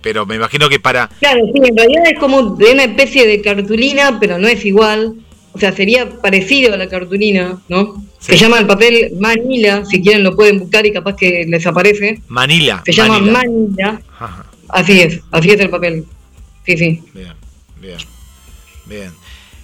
pero 0.00 0.24
me 0.24 0.36
imagino 0.36 0.68
que 0.70 0.80
para... 0.80 1.08
Claro, 1.20 1.42
sí, 1.52 1.60
en 1.62 1.76
realidad 1.76 2.04
es 2.06 2.18
como 2.18 2.56
de 2.56 2.72
una 2.72 2.84
especie 2.84 3.26
de 3.26 3.42
cartulina, 3.42 4.18
pero 4.18 4.38
no 4.38 4.48
es 4.48 4.64
igual. 4.64 5.16
O 5.52 5.58
sea, 5.58 5.72
sería 5.72 6.08
parecido 6.08 6.74
a 6.74 6.76
la 6.76 6.88
cartulina, 6.88 7.60
¿no? 7.68 8.02
Se 8.22 8.36
llama 8.36 8.60
el 8.60 8.66
papel 8.66 9.12
Manila, 9.18 9.84
si 9.84 10.00
quieren 10.00 10.22
lo 10.22 10.36
pueden 10.36 10.60
buscar 10.60 10.86
y 10.86 10.92
capaz 10.92 11.16
que 11.16 11.44
les 11.48 11.66
aparece. 11.66 12.22
Manila. 12.28 12.80
Se 12.86 12.92
llama 12.92 13.18
Manila. 13.18 14.00
Así 14.68 15.00
es, 15.00 15.20
así 15.32 15.50
es 15.50 15.60
el 15.60 15.70
papel. 15.70 16.04
Sí, 16.64 16.76
sí. 16.76 17.02
Bien, 17.12 17.34
bien, 17.80 17.98
bien. 18.86 19.12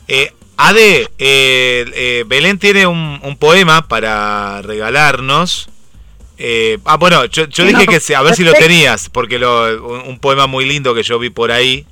Eh, 0.08 0.32
Ade, 0.56 1.02
eh, 1.18 1.84
eh, 1.94 2.24
Belén 2.26 2.58
tiene 2.58 2.86
un, 2.86 3.36
poema 3.38 3.86
para 3.86 4.60
regalarnos. 4.62 5.70
ah, 6.84 6.96
bueno, 6.96 7.26
yo, 7.26 7.46
dije 7.46 7.86
que 7.86 8.14
a 8.14 8.22
ver 8.22 8.34
si 8.34 8.42
lo 8.42 8.52
tenías, 8.54 9.08
porque 9.08 9.38
lo, 9.38 10.02
un, 10.02 10.18
poema 10.18 10.48
muy 10.48 10.64
lindo 10.64 10.96
que 10.96 11.04
yo 11.04 11.20
vi 11.20 11.30
por 11.30 11.52
ahí. 11.52 11.86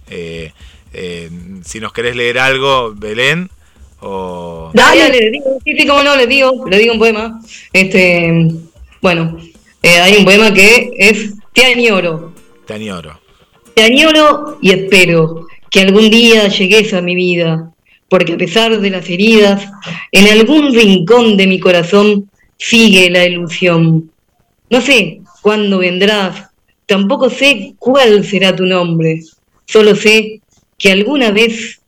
si 1.65 1.79
nos 1.79 1.93
querés 1.93 2.17
leer 2.17 2.41
algo, 2.41 2.93
Belén. 2.93 3.51
O... 4.09 4.71
Dale, 4.73 5.09
le 5.09 5.31
digo, 5.31 5.59
sí, 5.65 5.75
sí, 5.77 5.87
como 5.87 6.03
no, 6.03 6.15
le 6.15 6.27
digo, 6.29 6.65
le 6.69 6.79
digo 6.79 6.93
un 6.93 6.99
poema. 7.01 7.41
Este, 7.73 8.49
bueno, 9.03 9.37
eh, 9.83 9.99
hay 9.99 10.17
un 10.19 10.25
poema 10.25 10.55
que 10.55 10.93
es 10.97 11.35
Te 11.53 11.65
añoro. 11.65 12.33
Te 12.67 12.75
añoro. 12.75 13.21
Te 13.75 13.83
añoro 13.83 14.59
y 14.63 14.71
espero 14.71 15.47
que 15.71 15.81
algún 15.81 16.09
día 16.09 16.47
llegues 16.49 16.95
a 16.95 17.01
mi 17.01 17.17
vida, 17.17 17.73
porque 18.09 18.35
a 18.35 18.39
pesar 18.39 18.81
de 18.81 18.91
las 18.91 19.11
heridas, 19.11 19.69
en 20.13 20.29
algún 20.29 20.73
rincón 20.73 21.37
de 21.37 21.49
mi 21.49 21.59
corazón 21.59 22.31
sigue 22.59 23.11
la 23.11 23.25
ilusión. 23.27 24.11
No 24.71 24.81
sé 24.81 25.21
cuándo 25.43 25.79
vendrás, 25.79 26.49
tampoco 26.87 27.29
sé 27.29 27.75
cuál 27.79 28.25
será 28.25 28.55
tu 28.55 28.67
nombre, 28.67 29.21
solo 29.67 29.97
sé 29.97 30.41
que 30.79 30.93
alguna 30.93 31.33
vez 31.33 31.81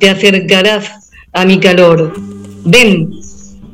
te 0.00 0.08
acercarás 0.08 1.05
a 1.36 1.44
mi 1.44 1.60
calor. 1.60 2.14
Ven, 2.64 3.10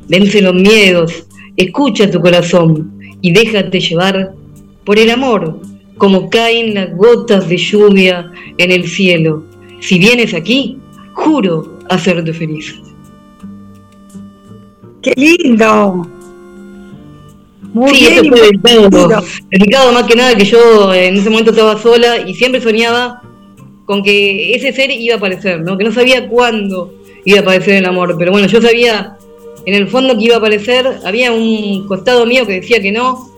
vence 0.09 0.41
los 0.41 0.53
miedos, 0.53 1.25
escucha 1.55 2.11
tu 2.11 2.19
corazón 2.19 2.99
y 3.21 3.31
déjate 3.31 3.79
llevar 3.79 4.33
por 4.83 4.99
el 4.99 5.09
amor, 5.09 5.61
como 5.97 6.29
caen 6.29 6.73
las 6.73 6.93
gotas 6.95 7.47
de 7.47 7.57
lluvia 7.57 8.29
en 8.57 8.69
el 8.69 8.87
cielo. 8.87 9.45
Si 9.79 9.97
vienes 9.97 10.33
aquí, 10.33 10.77
juro 11.13 11.79
hacerte 11.89 12.33
feliz. 12.33 12.75
¡Qué 15.01 15.13
lindo! 15.15 16.05
Muy 17.73 17.95
sí, 17.95 18.07
bien, 18.07 18.25
fue 18.27 18.41
dedicado, 18.41 19.23
dedicado 19.49 19.93
más 19.93 20.03
que 20.03 20.15
nada 20.15 20.35
que 20.35 20.45
yo 20.45 20.93
en 20.93 21.15
ese 21.15 21.29
momento 21.29 21.51
estaba 21.51 21.81
sola 21.81 22.27
y 22.27 22.35
siempre 22.35 22.61
soñaba 22.61 23.21
con 23.85 24.03
que 24.03 24.53
ese 24.53 24.73
ser 24.73 24.91
iba 24.91 25.15
a 25.15 25.17
aparecer, 25.17 25.61
¿no? 25.61 25.77
Que 25.77 25.85
no 25.85 25.91
sabía 25.91 26.27
cuándo 26.27 26.93
iba 27.25 27.39
a 27.39 27.41
aparecer 27.41 27.75
el 27.75 27.85
amor, 27.85 28.15
pero 28.17 28.31
bueno, 28.31 28.47
yo 28.47 28.61
sabía 28.61 29.17
en 29.65 29.75
el 29.75 29.87
fondo 29.87 30.17
que 30.17 30.25
iba 30.25 30.35
a 30.35 30.39
aparecer, 30.39 30.87
había 31.05 31.31
un 31.31 31.87
costado 31.87 32.25
mío 32.25 32.45
que 32.45 32.53
decía 32.53 32.81
que 32.81 32.91
no, 32.91 33.29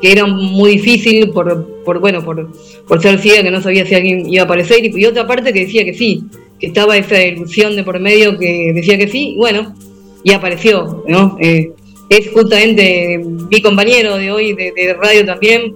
que 0.00 0.12
era 0.12 0.26
muy 0.26 0.72
difícil 0.72 1.30
por, 1.30 1.66
por 1.84 1.98
bueno, 2.00 2.24
por, 2.24 2.50
por 2.86 3.02
ser 3.02 3.18
ciega, 3.18 3.42
que 3.42 3.50
no 3.50 3.62
sabía 3.62 3.86
si 3.86 3.94
alguien 3.94 4.32
iba 4.32 4.42
a 4.42 4.44
aparecer, 4.44 4.84
y, 4.84 5.06
otra 5.06 5.26
parte 5.26 5.52
que 5.52 5.60
decía 5.60 5.84
que 5.84 5.94
sí, 5.94 6.24
que 6.58 6.68
estaba 6.68 6.96
esa 6.96 7.22
ilusión 7.22 7.76
de 7.76 7.84
por 7.84 8.00
medio 8.00 8.38
que 8.38 8.72
decía 8.74 8.96
que 8.96 9.08
sí, 9.08 9.34
bueno, 9.36 9.74
y 10.22 10.32
apareció, 10.32 11.04
¿no? 11.06 11.36
Eh, 11.40 11.72
es 12.08 12.30
justamente 12.32 13.18
mi 13.50 13.60
compañero 13.60 14.16
de 14.16 14.30
hoy 14.30 14.54
de, 14.54 14.96
radio 15.00 15.24
también, 15.26 15.74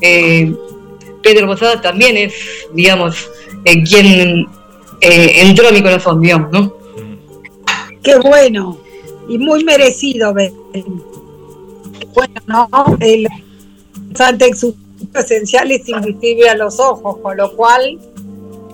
eh, 0.00 0.52
Pedro 1.22 1.46
Posadas 1.48 1.82
también 1.82 2.16
es, 2.16 2.34
digamos, 2.72 3.28
eh, 3.64 3.82
quien 3.82 4.46
entró 5.00 5.68
a 5.68 5.72
mi 5.72 5.82
corazón, 5.82 6.20
digamos, 6.20 6.50
¿no? 6.52 6.77
Qué 8.08 8.16
bueno 8.16 8.78
y 9.28 9.36
muy 9.36 9.64
merecido. 9.64 10.32
Bueno, 10.32 10.56
¿no? 12.46 12.68
El 13.00 13.28
esencial 15.14 15.70
es 15.70 15.86
invisible 15.90 16.48
a 16.48 16.56
los 16.56 16.80
ojos, 16.80 17.18
con 17.18 17.36
lo 17.36 17.54
cual 17.54 17.98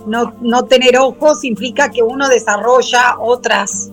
no, 0.07 0.35
no 0.41 0.67
tener 0.67 0.99
ojos 0.99 1.43
implica 1.43 1.91
que 1.91 2.01
uno 2.01 2.29
desarrolla 2.29 3.17
otras 3.19 3.91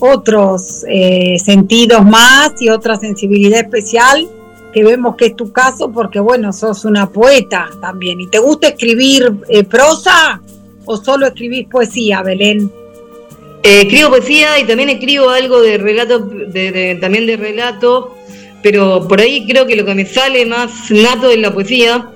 otros 0.00 0.84
eh, 0.88 1.38
sentidos 1.38 2.04
más 2.04 2.60
y 2.60 2.68
otra 2.68 2.98
sensibilidad 2.98 3.60
especial 3.60 4.26
que 4.72 4.82
vemos 4.82 5.14
que 5.14 5.26
es 5.26 5.36
tu 5.36 5.52
caso 5.52 5.92
porque 5.92 6.18
bueno 6.18 6.54
sos 6.54 6.86
una 6.86 7.10
poeta 7.10 7.68
también 7.82 8.18
y 8.18 8.26
te 8.26 8.38
gusta 8.38 8.68
escribir 8.68 9.36
eh, 9.50 9.62
prosa 9.62 10.40
o 10.86 10.96
solo 10.96 11.26
escribís 11.26 11.68
poesía 11.68 12.22
Belén 12.22 12.72
eh, 13.62 13.82
escribo 13.82 14.08
poesía 14.08 14.58
y 14.58 14.64
también 14.64 14.88
escribo 14.88 15.28
algo 15.28 15.60
de 15.60 15.76
relato, 15.76 16.18
de, 16.18 16.96
también 17.00 17.26
de 17.26 17.36
relato, 17.36 18.16
pero 18.62 19.06
por 19.06 19.20
ahí 19.20 19.46
creo 19.46 19.66
que 19.66 19.76
lo 19.76 19.84
que 19.84 19.94
me 19.94 20.06
sale 20.06 20.46
más 20.46 20.90
nato 20.90 21.30
es 21.30 21.38
la 21.38 21.52
poesía. 21.52 22.10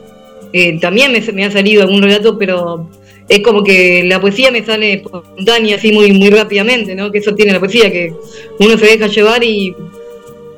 Eh, 0.52 0.78
también 0.80 1.12
me, 1.12 1.44
ha 1.44 1.50
salido 1.50 1.82
algún 1.82 2.02
relato, 2.02 2.38
pero 2.38 2.88
es 3.28 3.40
como 3.40 3.62
que 3.62 4.04
la 4.04 4.20
poesía 4.20 4.50
me 4.50 4.64
sale 4.64 4.94
espontánea, 4.94 5.76
así 5.76 5.92
muy, 5.92 6.12
muy 6.12 6.30
rápidamente, 6.30 6.94
¿no? 6.94 7.10
Que 7.10 7.18
eso 7.18 7.34
tiene 7.34 7.52
la 7.52 7.60
poesía, 7.60 7.90
que 7.90 8.12
uno 8.60 8.78
se 8.78 8.86
deja 8.86 9.08
llevar 9.08 9.42
y, 9.42 9.74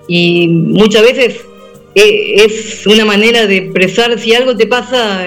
y 0.07 0.49
muchas 0.49 1.03
veces 1.03 1.41
eh, 1.95 2.45
es 2.45 2.87
una 2.87 3.05
manera 3.05 3.47
de 3.47 3.57
expresar, 3.57 4.19
si 4.21 4.35
algo 4.35 4.57
te 4.57 4.67
pasa, 4.67 5.25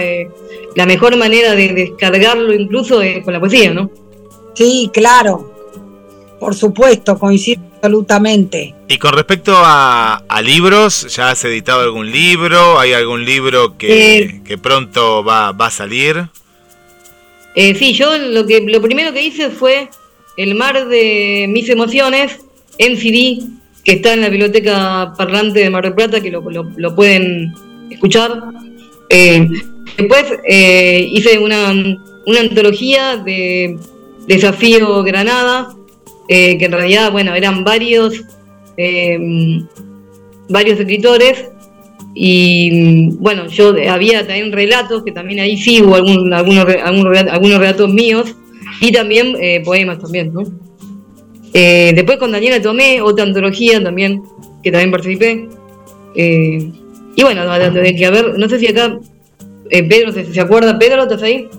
la 0.76 0.86
mejor 0.86 1.18
manera 1.18 1.56
de 1.56 1.70
descargarlo 1.70 2.54
incluso 2.54 3.02
es 3.02 3.24
con 3.24 3.34
la 3.34 3.40
poesía, 3.40 3.74
¿no? 3.74 3.90
Sí, 4.60 4.92
claro. 4.92 5.56
Por 6.38 6.54
supuesto, 6.54 7.18
coincido 7.18 7.62
absolutamente. 7.76 8.76
Y 8.90 8.98
con 8.98 9.14
respecto 9.14 9.54
a, 9.56 10.22
libros, 10.44 11.16
¿ya 11.16 11.32
has 11.32 11.46
editado 11.46 11.80
algún 11.80 12.12
libro? 12.12 12.78
¿Hay 12.78 12.92
algún 12.92 13.24
libro 13.24 13.78
que, 13.78 14.42
eh, 14.46 14.58
pronto 14.58 15.24
va, 15.24 15.52
a 15.58 15.72
salir? 15.72 16.28
Eh, 17.56 17.74
sí, 17.74 17.94
yo 17.94 18.18
lo, 18.18 18.46
que, 18.46 18.60
lo 18.60 18.82
primero 18.82 19.14
que 19.14 19.22
hice 19.22 19.50
fue 19.50 19.88
El 20.36 20.56
mar 20.56 20.90
de 20.90 21.46
mis 21.48 21.70
emociones 21.70 22.42
en 22.80 22.98
CD, 22.98 23.40
que 23.86 23.94
está 23.94 24.14
en 24.14 24.22
la 24.24 24.30
biblioteca 24.30 25.14
parlante 25.18 25.60
de 25.60 25.70
Mar 25.70 25.86
del 25.86 25.94
Plata, 25.94 26.20
que 26.20 26.32
lo, 26.32 26.96
pueden 26.96 27.54
escuchar. 27.90 28.44
Eh, 29.08 29.48
después 29.96 30.26
eh, 30.46 31.08
hice 31.14 31.40
una, 31.40 31.72
una 32.26 32.40
antología 32.42 33.16
de 33.16 33.80
Desafío 34.30 35.02
Granada, 35.02 35.76
eh, 36.28 36.56
que 36.60 36.66
en 36.66 36.72
realidad, 36.72 37.12
bueno, 37.12 37.34
eran 37.34 37.64
varios, 37.64 38.24
em, 38.78 39.66
varios 40.48 40.80
escritores 40.80 41.46
y 42.14 43.10
bueno, 43.18 43.48
yo 43.48 43.74
había 43.90 44.20
también 44.28 44.52
relatos, 44.52 45.04
que 45.04 45.12
también 45.12 45.40
ahí 45.40 45.58
sigo 45.58 45.96
algún, 45.96 46.32
algunos, 46.32 46.68
algunos, 46.84 47.58
relatos 47.58 47.92
míos 47.92 48.36
y 48.80 48.92
también 48.92 49.36
eh, 49.42 49.64
poemas 49.66 49.98
también, 49.98 50.32
¿no? 50.32 50.44
Eh, 51.52 51.92
después 51.96 52.20
con 52.20 52.32
Daniela 52.32 52.62
tomé 52.62 53.02
otra 53.02 53.26
antología 53.26 53.82
también, 53.84 54.22
que 54.62 54.72
también 54.72 54.92
participé. 54.92 55.50
y 56.16 57.24
bueno, 57.24 57.72
de 57.72 57.96
que 57.96 58.06
a 58.06 58.12
ver, 58.12 58.38
no 58.38 58.48
sé 58.48 58.60
si 58.60 58.68
acá 58.68 59.00
Pedro 59.72 60.12
se, 60.12 60.32
se 60.32 60.40
acuerda, 60.40 60.78
Pedro, 60.78 61.02
¿estás 61.02 61.24
ahí? 61.24 61.50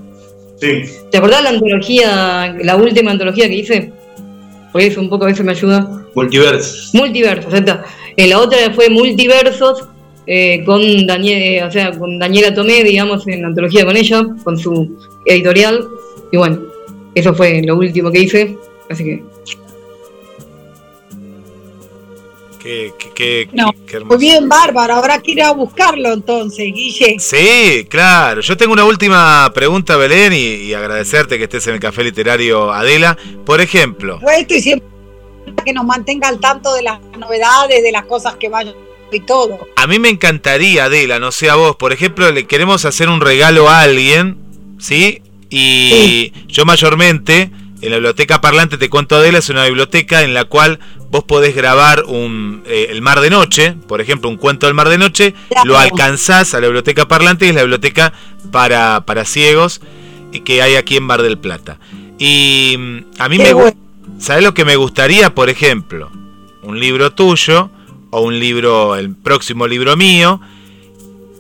¿Te 0.60 1.16
acordás 1.16 1.42
la 1.42 1.50
antología, 1.50 2.54
la 2.62 2.76
última 2.76 3.10
antología 3.10 3.48
que 3.48 3.54
hice? 3.54 3.92
Por 4.72 4.82
eso 4.82 5.00
un 5.00 5.08
poco 5.08 5.24
a 5.24 5.28
veces 5.28 5.44
me 5.44 5.52
ayuda. 5.52 6.06
Multiversos. 6.14 6.90
Multiversos, 6.92 7.52
está. 7.52 7.84
Eh, 8.16 8.26
la 8.26 8.38
otra 8.38 8.58
fue 8.74 8.88
Multiversos 8.90 9.84
eh, 10.26 10.62
con, 10.64 11.06
Daniel, 11.06 11.42
eh, 11.42 11.64
o 11.64 11.70
sea, 11.70 11.90
con 11.92 12.18
Daniela 12.18 12.54
Tomé, 12.54 12.84
digamos, 12.84 13.26
en 13.26 13.42
la 13.42 13.48
antología 13.48 13.84
con 13.84 13.96
ella, 13.96 14.26
con 14.44 14.58
su 14.58 14.96
editorial. 15.24 15.88
Y 16.30 16.36
bueno, 16.36 16.60
eso 17.14 17.34
fue 17.34 17.62
lo 17.62 17.76
último 17.76 18.10
que 18.10 18.20
hice. 18.20 18.56
Así 18.88 19.04
que 19.04 19.24
Muy 24.04 24.18
bien, 24.18 24.48
bárbaro. 24.48 24.94
Habrá 24.94 25.20
que 25.20 25.32
ir 25.32 25.42
a 25.42 25.52
buscarlo 25.52 26.12
entonces, 26.12 26.72
Guille. 26.72 27.16
Sí, 27.18 27.86
claro. 27.88 28.40
Yo 28.40 28.56
tengo 28.56 28.72
una 28.72 28.84
última 28.84 29.50
pregunta, 29.54 29.96
Belén, 29.96 30.32
y, 30.32 30.72
agradecerte 30.74 31.38
que 31.38 31.44
estés 31.44 31.66
en 31.68 31.74
el 31.74 31.80
Café 31.80 32.04
Literario 32.04 32.72
Adela. 32.72 33.16
Por 33.46 33.60
ejemplo. 33.60 34.18
Pues 34.20 34.40
estoy 34.40 34.60
siempre 34.60 34.88
que 35.64 35.72
nos 35.72 35.84
mantenga 35.84 36.28
al 36.28 36.38
tanto 36.38 36.74
de 36.74 36.82
las 36.82 37.00
novedades, 37.18 37.82
de 37.82 37.92
las 37.92 38.04
cosas 38.04 38.36
que 38.36 38.48
vayan 38.48 38.74
y 39.12 39.20
todo. 39.20 39.58
A 39.76 39.86
mí 39.86 39.98
me 39.98 40.08
encantaría, 40.08 40.84
Adela, 40.84 41.18
no 41.18 41.32
sé 41.32 41.50
a 41.50 41.56
vos, 41.56 41.76
por 41.76 41.92
ejemplo, 41.92 42.30
le 42.30 42.46
queremos 42.46 42.84
hacer 42.84 43.08
un 43.08 43.20
regalo 43.20 43.68
a 43.68 43.82
alguien, 43.82 44.38
¿sí? 44.78 45.22
Y 45.48 46.32
yo 46.46 46.64
mayormente 46.64 47.50
en 47.82 47.90
la 47.90 47.96
biblioteca 47.96 48.40
parlante, 48.40 48.78
te 48.78 48.90
cuento 48.90 49.16
Adela, 49.16 49.38
es 49.38 49.48
una 49.48 49.64
biblioteca 49.64 50.22
en 50.22 50.34
la 50.34 50.44
cual 50.44 50.80
vos 51.10 51.24
podés 51.24 51.54
grabar 51.54 52.04
un, 52.06 52.62
eh, 52.66 52.88
el 52.90 53.02
mar 53.02 53.20
de 53.20 53.30
noche, 53.30 53.74
por 53.88 54.00
ejemplo, 54.00 54.28
un 54.28 54.36
cuento 54.36 54.66
del 54.66 54.74
mar 54.74 54.88
de 54.88 54.98
noche, 54.98 55.34
lo 55.64 55.78
alcanzás 55.78 56.54
a 56.54 56.60
la 56.60 56.66
biblioteca 56.66 57.08
parlante 57.08 57.46
y 57.46 57.48
es 57.48 57.54
la 57.54 57.62
biblioteca 57.62 58.12
para, 58.52 59.04
para 59.06 59.24
ciegos 59.24 59.80
que 60.44 60.62
hay 60.62 60.76
aquí 60.76 60.96
en 60.96 61.02
Mar 61.02 61.22
del 61.22 61.38
Plata. 61.38 61.78
Y 62.18 62.76
mm, 62.78 62.98
a 63.18 63.28
mí 63.28 63.38
me 63.38 63.52
gusta, 63.52 63.76
¿sabés 64.18 64.44
lo 64.44 64.54
que 64.54 64.64
me 64.64 64.76
gustaría, 64.76 65.34
por 65.34 65.50
ejemplo? 65.50 66.10
Un 66.62 66.78
libro 66.78 67.12
tuyo 67.12 67.70
o 68.10 68.20
un 68.20 68.38
libro, 68.38 68.94
el 68.94 69.14
próximo 69.14 69.66
libro 69.66 69.96
mío. 69.96 70.40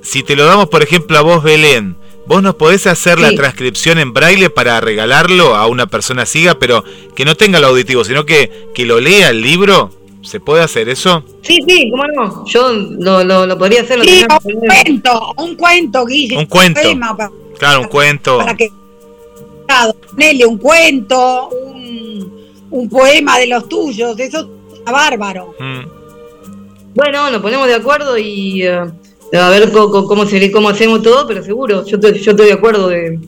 Si 0.02 0.22
te 0.22 0.34
lo 0.34 0.46
damos, 0.46 0.68
por 0.68 0.82
ejemplo, 0.82 1.18
a 1.18 1.22
vos, 1.22 1.42
Belén, 1.42 1.96
¿Vos 2.30 2.44
nos 2.44 2.54
podés 2.54 2.86
hacer 2.86 3.18
la 3.18 3.32
transcripción 3.32 3.98
en 3.98 4.12
braille 4.12 4.50
para 4.50 4.80
regalarlo 4.80 5.56
a 5.56 5.66
una 5.66 5.88
persona 5.88 6.24
ciega, 6.26 6.60
pero 6.60 6.84
que 7.16 7.24
no 7.24 7.34
tenga 7.34 7.58
el 7.58 7.64
auditivo, 7.64 8.04
sino 8.04 8.24
que, 8.24 8.68
que 8.72 8.86
lo 8.86 9.00
lea 9.00 9.30
el 9.30 9.42
libro? 9.42 9.90
¿Se 10.22 10.38
puede 10.38 10.62
hacer 10.62 10.88
eso? 10.88 11.24
Sí, 11.42 11.58
sí, 11.66 11.90
cómo 11.90 12.04
no. 12.06 12.46
Yo 12.46 12.70
lo, 12.72 13.24
lo, 13.24 13.58
podría 13.58 13.80
hacer. 13.80 14.00
sí, 14.04 14.24
un 14.44 14.60
cuento, 14.60 15.34
un 15.38 15.56
cuento, 15.56 16.06
Guille. 16.06 16.38
Un 16.38 16.46
cuento. 16.46 16.80
claro, 17.58 17.80
un 17.80 17.88
cuento. 17.88 18.38
Para 18.38 18.54
que. 18.54 18.70
Ponele 20.12 20.46
un 20.46 20.58
cuento, 20.58 21.48
un, 21.48 22.48
un, 22.70 22.88
poema 22.88 23.40
de 23.40 23.48
los 23.48 23.68
tuyos, 23.68 24.16
eso 24.20 24.48
está 24.72 24.92
bárbaro. 24.92 25.56
Mm. 25.58 25.80
Bueno, 26.94 27.28
nos 27.28 27.42
ponemos 27.42 27.66
de 27.66 27.74
acuerdo 27.74 28.16
y. 28.16 28.62
Eh, 28.62 28.82
a 29.38 29.48
ver 29.50 29.70
cómo, 29.70 30.06
cómo, 30.06 30.24
cómo 30.52 30.68
hacemos 30.68 31.02
todo, 31.02 31.26
pero 31.26 31.42
seguro, 31.42 31.86
yo 31.86 31.96
estoy, 31.96 32.18
yo 32.18 32.32
estoy 32.32 32.46
de 32.46 32.52
acuerdo. 32.52 32.88
De, 32.88 33.18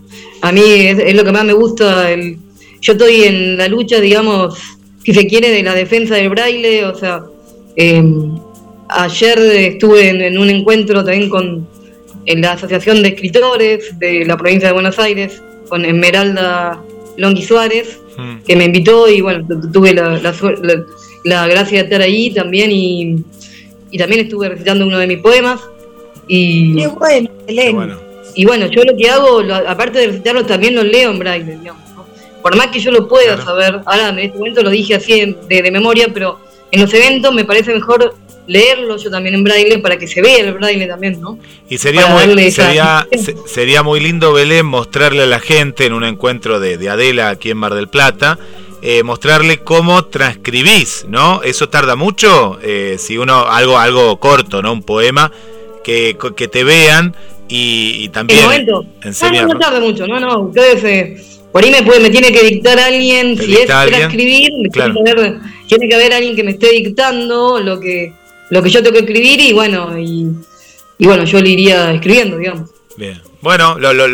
a 0.40 0.52
mí 0.52 0.62
es, 0.64 1.14
lo 1.14 1.24
que 1.24 1.32
más 1.32 1.44
me 1.44 1.52
gusta. 1.52 2.10
El, 2.10 2.38
yo 2.80 2.92
estoy 2.92 3.22
en 3.22 3.56
la 3.56 3.68
lucha, 3.68 4.00
digamos, 4.00 4.58
si 5.04 5.14
se 5.14 5.26
quiere, 5.26 5.50
de 5.50 5.62
la 5.62 5.74
defensa 5.74 6.16
del 6.16 6.30
braille. 6.30 6.84
O 6.86 6.94
sea, 6.94 7.22
em, 7.76 8.36
ayer 8.88 9.38
estuve 9.38 10.26
en, 10.26 10.38
un 10.38 10.50
encuentro 10.50 11.04
también 11.04 11.28
con 11.28 11.68
la 12.26 12.52
Asociación 12.52 13.02
de 13.02 13.10
Escritores 13.10 13.98
de 13.98 14.24
la 14.24 14.36
provincia 14.36 14.68
de 14.68 14.74
Buenos 14.74 14.98
Aires, 14.98 15.40
con 15.68 15.84
Esmeralda 15.84 16.82
Longhi 17.16 17.42
Suárez, 17.42 18.00
mm. 18.16 18.44
que 18.44 18.56
me 18.56 18.64
invitó 18.64 19.08
y 19.08 19.20
bueno, 19.20 19.46
tuve 19.72 19.94
la, 19.94 20.20
la, 21.24 21.46
gracia 21.46 21.78
de 21.78 21.84
estar 21.84 22.00
ahí 22.00 22.32
también 22.32 22.70
y, 22.72 23.24
y 23.90 23.98
también 23.98 24.22
estuve 24.22 24.48
recitando 24.48 24.86
uno 24.86 24.98
de 24.98 25.06
mis 25.06 25.18
poemas. 25.18 25.60
Y, 26.26 26.76
Qué 26.76 26.86
bueno. 27.72 27.98
Y 28.34 28.44
bueno, 28.46 28.66
yo 28.66 28.82
lo 28.84 28.96
que 28.96 29.10
hago, 29.10 29.40
aparte 29.66 29.98
de 29.98 30.06
recitarlo, 30.06 30.46
también 30.46 30.74
lo 30.74 30.82
leo 30.82 31.10
en 31.10 31.18
braille, 31.18 31.56
digamos. 31.58 31.82
Por 32.42 32.56
más 32.56 32.68
que 32.68 32.80
yo 32.80 32.90
lo 32.90 33.06
pueda 33.06 33.40
saber, 33.42 33.80
ahora 33.84 34.08
en 34.08 34.18
este 34.18 34.38
momento 34.38 34.62
lo 34.62 34.70
dije 34.70 34.94
así 34.96 35.36
de, 35.48 35.70
memoria, 35.70 36.08
pero 36.12 36.40
en 36.70 36.80
los 36.80 36.92
eventos 36.92 37.32
me 37.32 37.44
parece 37.44 37.72
mejor 37.72 38.14
leerlo 38.48 38.96
yo 38.96 39.08
también 39.08 39.36
en 39.36 39.44
braille 39.44 39.78
para 39.78 39.96
que 39.96 40.08
se 40.08 40.20
vea 40.20 40.38
el 40.38 40.52
braille 40.54 40.86
también, 40.86 41.20
¿no? 41.20 41.38
Y 41.68 41.78
sería, 41.78 42.08
muy, 42.08 42.50
sería, 42.50 43.06
sería 43.46 43.82
muy 43.84 44.00
lindo, 44.00 44.32
Belén, 44.32 44.66
mostrarle 44.66 45.22
a 45.22 45.26
la 45.26 45.38
gente 45.38 45.86
en 45.86 45.92
un 45.92 46.02
encuentro 46.02 46.58
de, 46.58 46.76
de 46.76 46.88
Adela 46.88 47.28
aquí 47.28 47.50
en 47.50 47.58
Mar 47.58 47.74
del 47.74 47.88
Plata, 47.88 48.38
eh, 48.84 49.04
mostrarle 49.04 49.58
cómo 49.58 50.06
transcribís, 50.06 51.06
¿no? 51.08 51.42
Eso 51.44 51.68
tarda 51.68 51.94
mucho, 51.94 52.58
eh, 52.62 52.96
si 52.98 53.16
uno, 53.16 53.46
algo, 53.46 53.78
algo 53.78 54.18
corto, 54.18 54.60
¿no? 54.60 54.72
Un 54.72 54.82
poema, 54.82 55.30
que, 55.82 56.16
que 56.36 56.48
te 56.48 56.64
vean 56.64 57.14
y, 57.48 58.08
también 58.08 58.40
enseñar. 59.02 59.46
No, 59.46 59.54
no 59.54 59.58
tarda 59.58 59.80
mucho, 59.80 60.06
no, 60.06 60.18
no, 60.18 60.40
ustedes, 60.40 60.82
eh, 60.84 61.24
por 61.52 61.62
ahí 61.62 61.70
me, 61.70 61.82
puede, 61.82 62.00
me 62.00 62.10
tiene 62.10 62.32
que 62.32 62.42
dictar 62.42 62.78
alguien, 62.78 63.36
si 63.36 63.54
es 63.54 63.66
para 63.66 63.98
escribir, 63.98 64.50
tiene, 64.72 64.94
que 65.04 65.10
haber, 65.10 65.40
tiene 65.68 65.88
que 65.88 65.94
haber 65.94 66.12
alguien 66.14 66.34
que 66.34 66.44
me 66.44 66.52
esté 66.52 66.70
dictando 66.70 67.60
lo 67.60 67.78
que, 67.78 68.14
lo 68.50 68.62
que 68.62 68.70
yo 68.70 68.82
tengo 68.82 68.94
que 68.94 69.00
escribir 69.00 69.40
y 69.40 69.52
bueno, 69.52 69.98
y, 69.98 70.28
y 70.98 71.06
bueno, 71.06 71.24
yo 71.24 71.42
le 71.42 71.50
iría 71.50 71.92
escribiendo, 71.92 72.38
digamos. 72.38 72.70
Bien. 72.96 73.20
Bueno, 73.42 73.76
lo, 73.76 73.92
lo, 73.92 74.06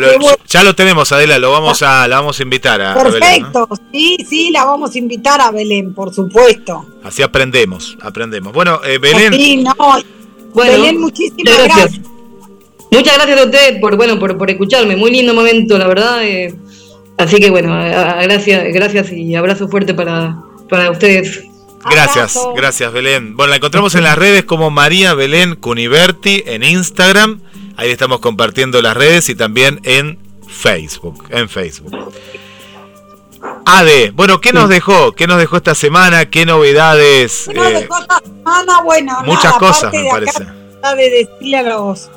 ya 0.47 0.63
lo 0.63 0.73
tenemos, 0.73 1.11
Adela, 1.11 1.37
lo 1.37 1.51
vamos 1.51 1.83
a, 1.83 2.07
la 2.07 2.15
vamos 2.15 2.39
a 2.39 2.43
invitar 2.43 2.81
a, 2.81 2.95
Perfecto, 2.95 3.69
sí, 3.91 4.17
sí, 4.27 4.49
la 4.51 4.65
vamos 4.65 4.95
a 4.95 4.97
invitar 4.97 5.39
a 5.39 5.51
Belén, 5.51 5.93
por 5.93 6.11
supuesto. 6.11 6.87
Así 7.03 7.21
aprendemos, 7.21 7.95
aprendemos. 8.01 8.51
Bueno, 8.51 8.81
eh, 8.83 8.97
Belén. 8.97 9.31
Sí, 9.33 9.57
no, 9.57 9.75
Belén, 10.55 10.99
muchísimas 10.99 11.57
gracias. 11.57 11.99
Muchas 12.91 13.15
gracias 13.15 13.39
a 13.39 13.45
usted 13.45 13.79
por, 13.79 13.95
bueno, 13.95 14.19
por, 14.19 14.37
por 14.37 14.49
escucharme. 14.49 14.95
Muy 14.95 15.11
lindo 15.11 15.33
momento, 15.33 15.77
la 15.77 15.87
verdad. 15.87 16.23
Eh, 16.23 16.55
así 17.17 17.39
que 17.39 17.49
bueno, 17.49 17.69
gracias, 17.69 18.73
gracias 18.73 19.11
y 19.11 19.35
abrazo 19.35 19.67
fuerte 19.67 19.93
para, 19.93 20.37
para 20.69 20.89
ustedes. 20.89 21.43
Gracias, 21.89 22.37
gracias 22.55 22.91
Belén. 22.91 23.37
Bueno, 23.37 23.51
la 23.51 23.55
encontramos 23.57 23.95
en 23.95 24.03
las 24.03 24.17
redes 24.17 24.43
como 24.43 24.69
María 24.69 25.13
Belén 25.13 25.55
Cuniverti 25.55 26.43
en 26.45 26.63
Instagram. 26.63 27.41
Ahí 27.77 27.91
estamos 27.91 28.19
compartiendo 28.19 28.81
las 28.81 28.97
redes 28.97 29.29
y 29.29 29.35
también 29.35 29.79
en 29.83 30.19
Facebook, 30.47 31.23
en 31.29 31.47
Facebook. 31.47 32.11
Ade, 33.65 34.11
bueno, 34.11 34.41
¿qué 34.41 34.51
nos 34.51 34.69
dejó? 34.69 35.11
¿Qué 35.13 35.27
nos 35.27 35.37
dejó 35.37 35.57
esta 35.57 35.75
semana? 35.75 36.29
¿Qué 36.29 36.45
novedades? 36.45 37.45
¿Qué 37.47 37.53
nos 37.53 37.67
eh, 37.67 37.73
dejó 37.81 37.99
esta 37.99 38.19
semana? 38.19 38.81
Bueno, 38.81 39.17
muchas 39.25 39.53
cosas, 39.53 39.93
me 39.93 40.09
parece. 40.09 40.43
de 40.43 41.09
decirle 41.09 41.57
a 41.57 41.63
los 41.63 42.09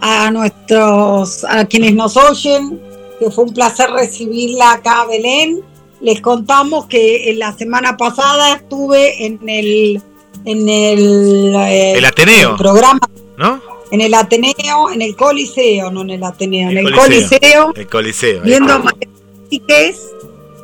a 0.00 0.30
nuestros, 0.30 1.44
a 1.44 1.64
quienes 1.64 1.94
nos 1.94 2.16
oyen, 2.16 2.80
que 3.18 3.30
fue 3.30 3.44
un 3.44 3.54
placer 3.54 3.90
recibirla 3.90 4.72
acá 4.72 5.02
a 5.02 5.06
Belén. 5.06 5.62
Les 6.00 6.20
contamos 6.20 6.86
que 6.86 7.30
en 7.30 7.38
la 7.38 7.52
semana 7.56 7.96
pasada 7.96 8.54
estuve 8.54 9.24
en 9.24 9.48
el 9.48 10.02
en 10.44 10.68
el, 10.68 11.54
eh, 11.56 11.94
el 11.96 12.04
Ateneo 12.04 12.56
programa, 12.56 13.00
¿no? 13.36 13.60
En 13.90 14.00
el 14.00 14.14
Ateneo, 14.14 14.90
en 14.92 15.00
el 15.02 15.16
Coliseo, 15.16 15.90
no 15.90 16.02
en 16.02 16.10
el 16.10 16.24
Ateneo, 16.24 16.70
en 16.70 16.78
el 16.78 16.94
Coliseo, 16.94 17.72
el 17.74 17.86
Coliseo, 17.86 18.42
viendo 18.42 18.74
a 18.74 18.82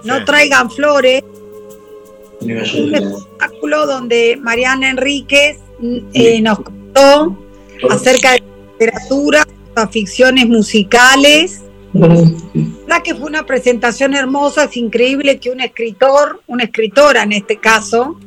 no 0.05 0.25
traigan 0.25 0.71
flores, 0.71 1.23
un 2.41 2.95
espectáculo 2.95 3.87
donde 3.87 4.37
Mariana 4.41 4.91
Enríquez 4.91 5.59
eh, 6.13 6.41
nos 6.41 6.61
contó 6.61 7.39
acerca 7.91 8.33
de 8.33 8.43
literatura, 8.73 9.47
ficciones 9.91 10.47
musicales. 10.47 11.63
La 12.87 13.03
que 13.03 13.15
fue 13.15 13.27
una 13.27 13.45
presentación 13.45 14.15
hermosa, 14.15 14.65
es 14.65 14.77
increíble 14.77 15.39
que 15.39 15.51
un 15.51 15.61
escritor, 15.61 16.43
una 16.47 16.65
escritora 16.65 17.23
en 17.23 17.33
este 17.33 17.59
caso, 17.59 18.19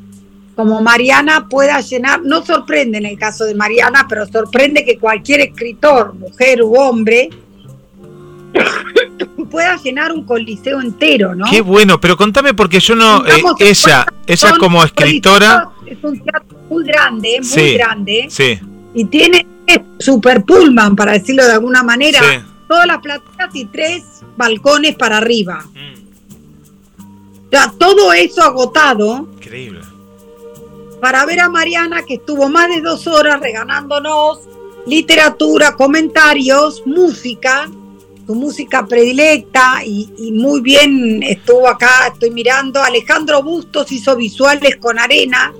como 0.55 0.81
Mariana 0.81 1.47
pueda 1.49 1.81
llenar, 1.81 2.21
no 2.23 2.45
sorprende 2.45 2.99
en 2.99 3.05
el 3.05 3.17
caso 3.17 3.45
de 3.45 3.55
Mariana, 3.55 4.05
pero 4.07 4.25
sorprende 4.27 4.85
que 4.85 4.97
cualquier 4.97 5.41
escritor, 5.41 6.13
mujer 6.13 6.63
u 6.63 6.75
hombre, 6.75 7.29
pueda 9.49 9.77
llenar 9.77 10.11
un 10.11 10.23
coliseo 10.23 10.81
entero, 10.81 11.35
¿no? 11.35 11.45
Qué 11.49 11.61
bueno, 11.61 11.99
pero 11.99 12.17
contame 12.17 12.53
porque 12.53 12.79
yo 12.79 12.95
no, 12.95 13.25
eh, 13.25 13.41
ella, 13.59 14.05
ella 14.27 14.57
como 14.59 14.83
escritora... 14.83 15.69
Es 15.85 15.97
un 16.03 16.19
teatro 16.19 16.57
muy 16.69 16.83
grande, 16.83 17.39
muy 17.41 17.73
grande. 17.75 18.27
Sí. 18.29 18.59
Y 18.93 19.05
tiene 19.05 19.45
super 19.99 20.43
pullman, 20.43 20.95
para 20.95 21.13
decirlo 21.13 21.45
de 21.45 21.53
alguna 21.53 21.83
manera, 21.83 22.19
todas 22.67 22.87
las 22.87 22.99
plateas 22.99 23.55
y 23.55 23.65
tres 23.65 24.03
balcones 24.35 24.95
para 24.95 25.17
arriba. 25.17 25.63
Mm. 25.73 25.95
Ya, 27.51 27.71
todo 27.77 28.13
eso 28.13 28.41
agotado. 28.41 29.27
Increíble. 29.37 29.81
Para 30.99 31.25
ver 31.25 31.39
a 31.39 31.49
Mariana 31.49 32.03
que 32.03 32.15
estuvo 32.15 32.49
más 32.49 32.67
de 32.69 32.81
dos 32.81 33.05
horas 33.05 33.39
regalándonos 33.39 34.39
literatura, 34.85 35.75
comentarios, 35.75 36.83
música, 36.85 37.69
su 38.25 38.35
música 38.35 38.85
predilecta 38.85 39.81
y, 39.85 40.09
y, 40.17 40.31
muy 40.31 40.61
bien 40.61 41.21
estuvo 41.23 41.67
acá, 41.67 42.07
estoy 42.11 42.31
mirando, 42.31 42.81
Alejandro 42.81 43.43
Bustos 43.43 43.91
hizo 43.91 44.15
visuales 44.15 44.77
con 44.77 44.97
arena, 44.97 45.53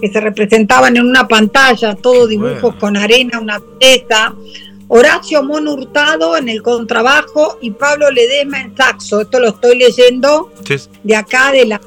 que 0.00 0.08
se 0.08 0.20
representaban 0.20 0.96
en 0.96 1.06
una 1.06 1.28
pantalla, 1.28 1.94
todos 1.94 2.28
dibujos 2.28 2.74
con 2.76 2.96
arena, 2.96 3.38
una 3.40 3.60
pieza. 3.78 4.34
Horacio 4.88 5.42
Mon 5.42 5.68
Hurtado 5.68 6.36
en 6.36 6.48
el 6.48 6.60
contrabajo 6.60 7.56
y 7.62 7.70
Pablo 7.70 8.10
Ledesma 8.10 8.60
en 8.60 8.76
saxo. 8.76 9.22
Esto 9.22 9.38
lo 9.40 9.48
estoy 9.48 9.78
leyendo 9.78 10.52
de 11.02 11.16
acá 11.16 11.50
de 11.52 11.64
la, 11.64 11.80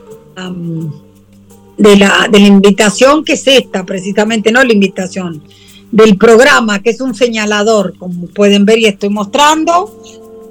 de 1.77 1.95
la 1.97 2.27
de 2.31 2.39
la 2.39 2.47
invitación 2.47 3.23
que 3.23 3.33
es 3.33 3.45
esta, 3.45 3.85
precisamente, 3.85 4.51
no 4.51 4.63
la 4.63 4.73
invitación, 4.73 5.43
del 5.91 6.17
programa, 6.17 6.81
que 6.81 6.89
es 6.89 7.01
un 7.01 7.13
señalador, 7.13 7.97
como 7.97 8.27
pueden 8.27 8.65
ver 8.65 8.79
y 8.79 8.85
estoy 8.85 9.09
mostrando. 9.09 10.01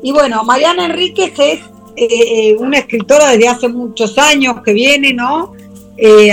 Y 0.04 0.12
bueno, 0.12 0.44
Mariana 0.44 0.84
Enríquez 0.84 1.32
es 1.38 1.60
eh, 1.96 2.06
eh, 2.08 2.56
una 2.58 2.78
escritora 2.78 3.30
desde 3.30 3.48
hace 3.48 3.68
muchos 3.68 4.18
años 4.18 4.60
que 4.62 4.74
viene, 4.74 5.14
¿no? 5.14 5.54
Eh, 5.96 6.30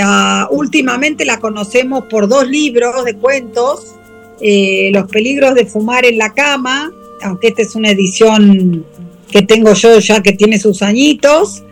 últimamente 0.50 1.24
la 1.24 1.38
conocemos 1.38 2.04
por 2.04 2.28
dos 2.28 2.46
libros 2.46 3.04
de 3.04 3.14
cuentos, 3.14 3.94
eh, 4.42 4.90
Los 4.92 5.08
peligros 5.08 5.54
de 5.54 5.64
fumar 5.64 6.04
en 6.04 6.18
la 6.18 6.34
cama, 6.34 6.92
aunque 7.22 7.48
esta 7.48 7.62
es 7.62 7.74
una 7.74 7.90
edición 7.90 8.84
que 9.30 9.40
tengo 9.40 9.72
yo 9.72 10.00
ya 10.00 10.22
que 10.22 10.32
tiene 10.32 10.58
sus 10.58 10.82
añitos. 10.82 11.62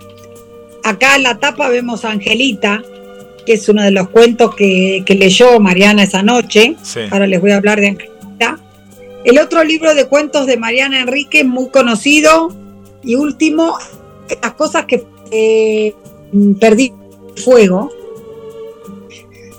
Acá 0.85 1.17
en 1.17 1.25
la 1.25 1.39
tapa 1.39 1.69
vemos 1.69 2.07
a 2.07 2.13
Angelita, 2.13 2.83
que 3.45 3.53
es 3.55 3.69
uno 3.69 3.83
de 3.83 3.91
los 3.91 4.09
cuentos 4.09 4.55
que, 4.55 5.05
leyó 5.07 5.61
Mariana 5.61 6.05
esa 6.05 6.23
noche. 6.23 6.77
Ahora 7.11 7.27
les 7.27 7.43
voy 7.43 7.51
a 7.51 7.57
hablar 7.57 7.79
de 7.79 7.89
Angelita. 7.89 8.20
El 9.25 9.39
otro 9.39 9.63
libro 9.65 9.95
de 9.95 10.07
cuentos 10.07 10.47
de 10.47 10.57
Mariana 10.57 11.01
Enrique, 11.01 11.45
muy 11.45 11.69
conocido. 11.69 12.55
Y 13.03 13.17
último, 13.17 13.77
las 14.43 14.55
cosas 14.55 14.87
que 14.87 15.05
eh, 15.31 15.95
perdí 16.59 16.93
Fuego. 17.37 17.91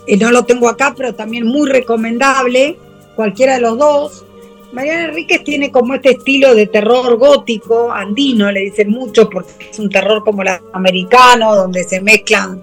Eh, 0.06 0.16
no 0.16 0.30
lo 0.30 0.44
tengo 0.44 0.68
acá, 0.68 0.94
pero 0.96 1.14
también 1.14 1.46
muy 1.46 1.68
recomendable, 1.68 2.76
cualquiera 3.16 3.54
de 3.54 3.60
los 3.60 3.78
dos. 3.78 4.24
Mariana 4.72 5.06
Enríquez 5.06 5.44
tiene 5.44 5.70
como 5.70 5.94
este 5.94 6.12
estilo 6.12 6.54
de 6.54 6.66
terror 6.66 7.16
gótico, 7.18 7.92
andino, 7.92 8.50
le 8.50 8.60
dicen 8.60 8.90
mucho, 8.90 9.28
porque 9.28 9.52
es 9.70 9.78
un 9.78 9.90
terror 9.90 10.24
como 10.24 10.42
el 10.42 10.48
americano, 10.72 11.54
donde 11.54 11.84
se 11.84 12.00
mezclan 12.00 12.62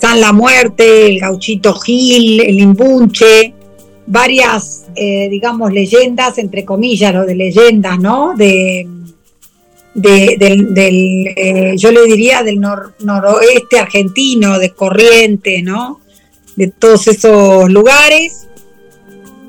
San 0.00 0.20
la 0.20 0.32
Muerte, 0.32 1.06
el 1.06 1.20
gauchito 1.20 1.74
Gil, 1.74 2.40
el 2.40 2.58
imbunche, 2.58 3.54
varias, 4.10 4.86
eh, 4.96 5.28
digamos, 5.30 5.72
leyendas, 5.72 6.36
entre 6.38 6.64
comillas, 6.64 7.14
lo 7.14 7.24
de 7.24 7.36
leyendas, 7.36 7.98
¿no? 8.00 8.34
De, 8.36 8.88
del, 9.94 11.32
eh, 11.36 11.74
yo 11.76 11.92
le 11.92 12.04
diría, 12.06 12.42
del 12.42 12.60
noroeste 12.60 13.78
argentino, 13.78 14.58
de 14.58 14.70
Corriente, 14.70 15.62
¿no? 15.62 16.00
De 16.56 16.68
todos 16.68 17.06
esos 17.06 17.70
lugares. 17.70 18.48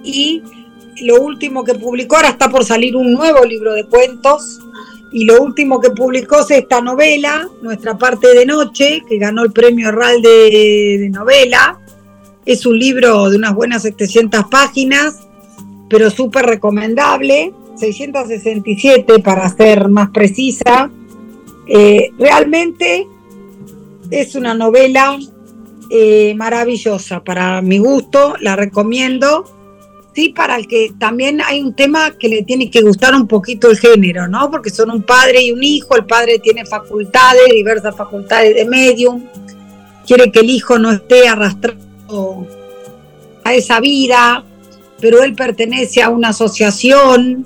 Y 0.03 0.43
lo 1.01 1.21
último 1.21 1.63
que 1.63 1.73
publicó, 1.73 2.17
ahora 2.17 2.29
está 2.29 2.49
por 2.49 2.63
salir 2.63 2.95
un 2.95 3.13
nuevo 3.13 3.43
libro 3.43 3.73
de 3.73 3.85
cuentos, 3.85 4.59
y 5.11 5.25
lo 5.25 5.41
último 5.41 5.79
que 5.79 5.89
publicó 5.89 6.41
es 6.41 6.51
esta 6.51 6.81
novela, 6.81 7.49
Nuestra 7.63 7.97
parte 7.97 8.27
de 8.35 8.45
noche, 8.45 9.01
que 9.09 9.17
ganó 9.17 9.43
el 9.43 9.51
premio 9.51 9.91
RAL 9.91 10.21
de, 10.21 10.97
de 10.99 11.09
novela. 11.09 11.79
Es 12.45 12.65
un 12.65 12.79
libro 12.79 13.29
de 13.29 13.37
unas 13.37 13.53
buenas 13.53 13.83
700 13.83 14.45
páginas, 14.45 15.19
pero 15.89 16.09
súper 16.09 16.45
recomendable, 16.45 17.53
667 17.75 19.19
para 19.19 19.47
ser 19.49 19.89
más 19.89 20.09
precisa. 20.09 20.89
Eh, 21.67 22.11
realmente 22.17 23.07
es 24.09 24.33
una 24.33 24.55
novela 24.55 25.19
eh, 25.91 26.33
maravillosa 26.35 27.23
para 27.23 27.61
mi 27.61 27.77
gusto, 27.77 28.35
la 28.39 28.55
recomiendo. 28.55 29.45
Sí, 30.15 30.29
para 30.29 30.57
el 30.57 30.67
que 30.67 30.91
también 30.99 31.41
hay 31.41 31.61
un 31.61 31.75
tema 31.75 32.11
que 32.17 32.27
le 32.27 32.43
tiene 32.43 32.69
que 32.71 32.81
gustar 32.81 33.13
un 33.13 33.27
poquito 33.27 33.69
el 33.69 33.77
género, 33.77 34.27
¿no? 34.27 34.49
Porque 34.49 34.69
son 34.71 34.89
un 34.89 35.03
padre 35.03 35.43
y 35.43 35.51
un 35.51 35.63
hijo, 35.63 35.95
el 35.95 36.05
padre 36.05 36.39
tiene 36.39 36.65
facultades, 36.65 37.47
diversas 37.49 37.95
facultades 37.95 38.55
de 38.55 38.65
medium, 38.65 39.23
quiere 40.05 40.31
que 40.31 40.39
el 40.39 40.49
hijo 40.49 40.77
no 40.79 40.91
esté 40.91 41.29
arrastrado 41.29 41.90
a 43.43 43.53
esa 43.53 43.79
vida, 43.79 44.43
pero 44.99 45.23
él 45.23 45.33
pertenece 45.35 46.01
a 46.01 46.09
una 46.09 46.29
asociación, 46.29 47.45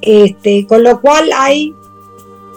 este, 0.00 0.66
con 0.66 0.82
lo 0.82 1.00
cual 1.00 1.30
hay 1.34 1.74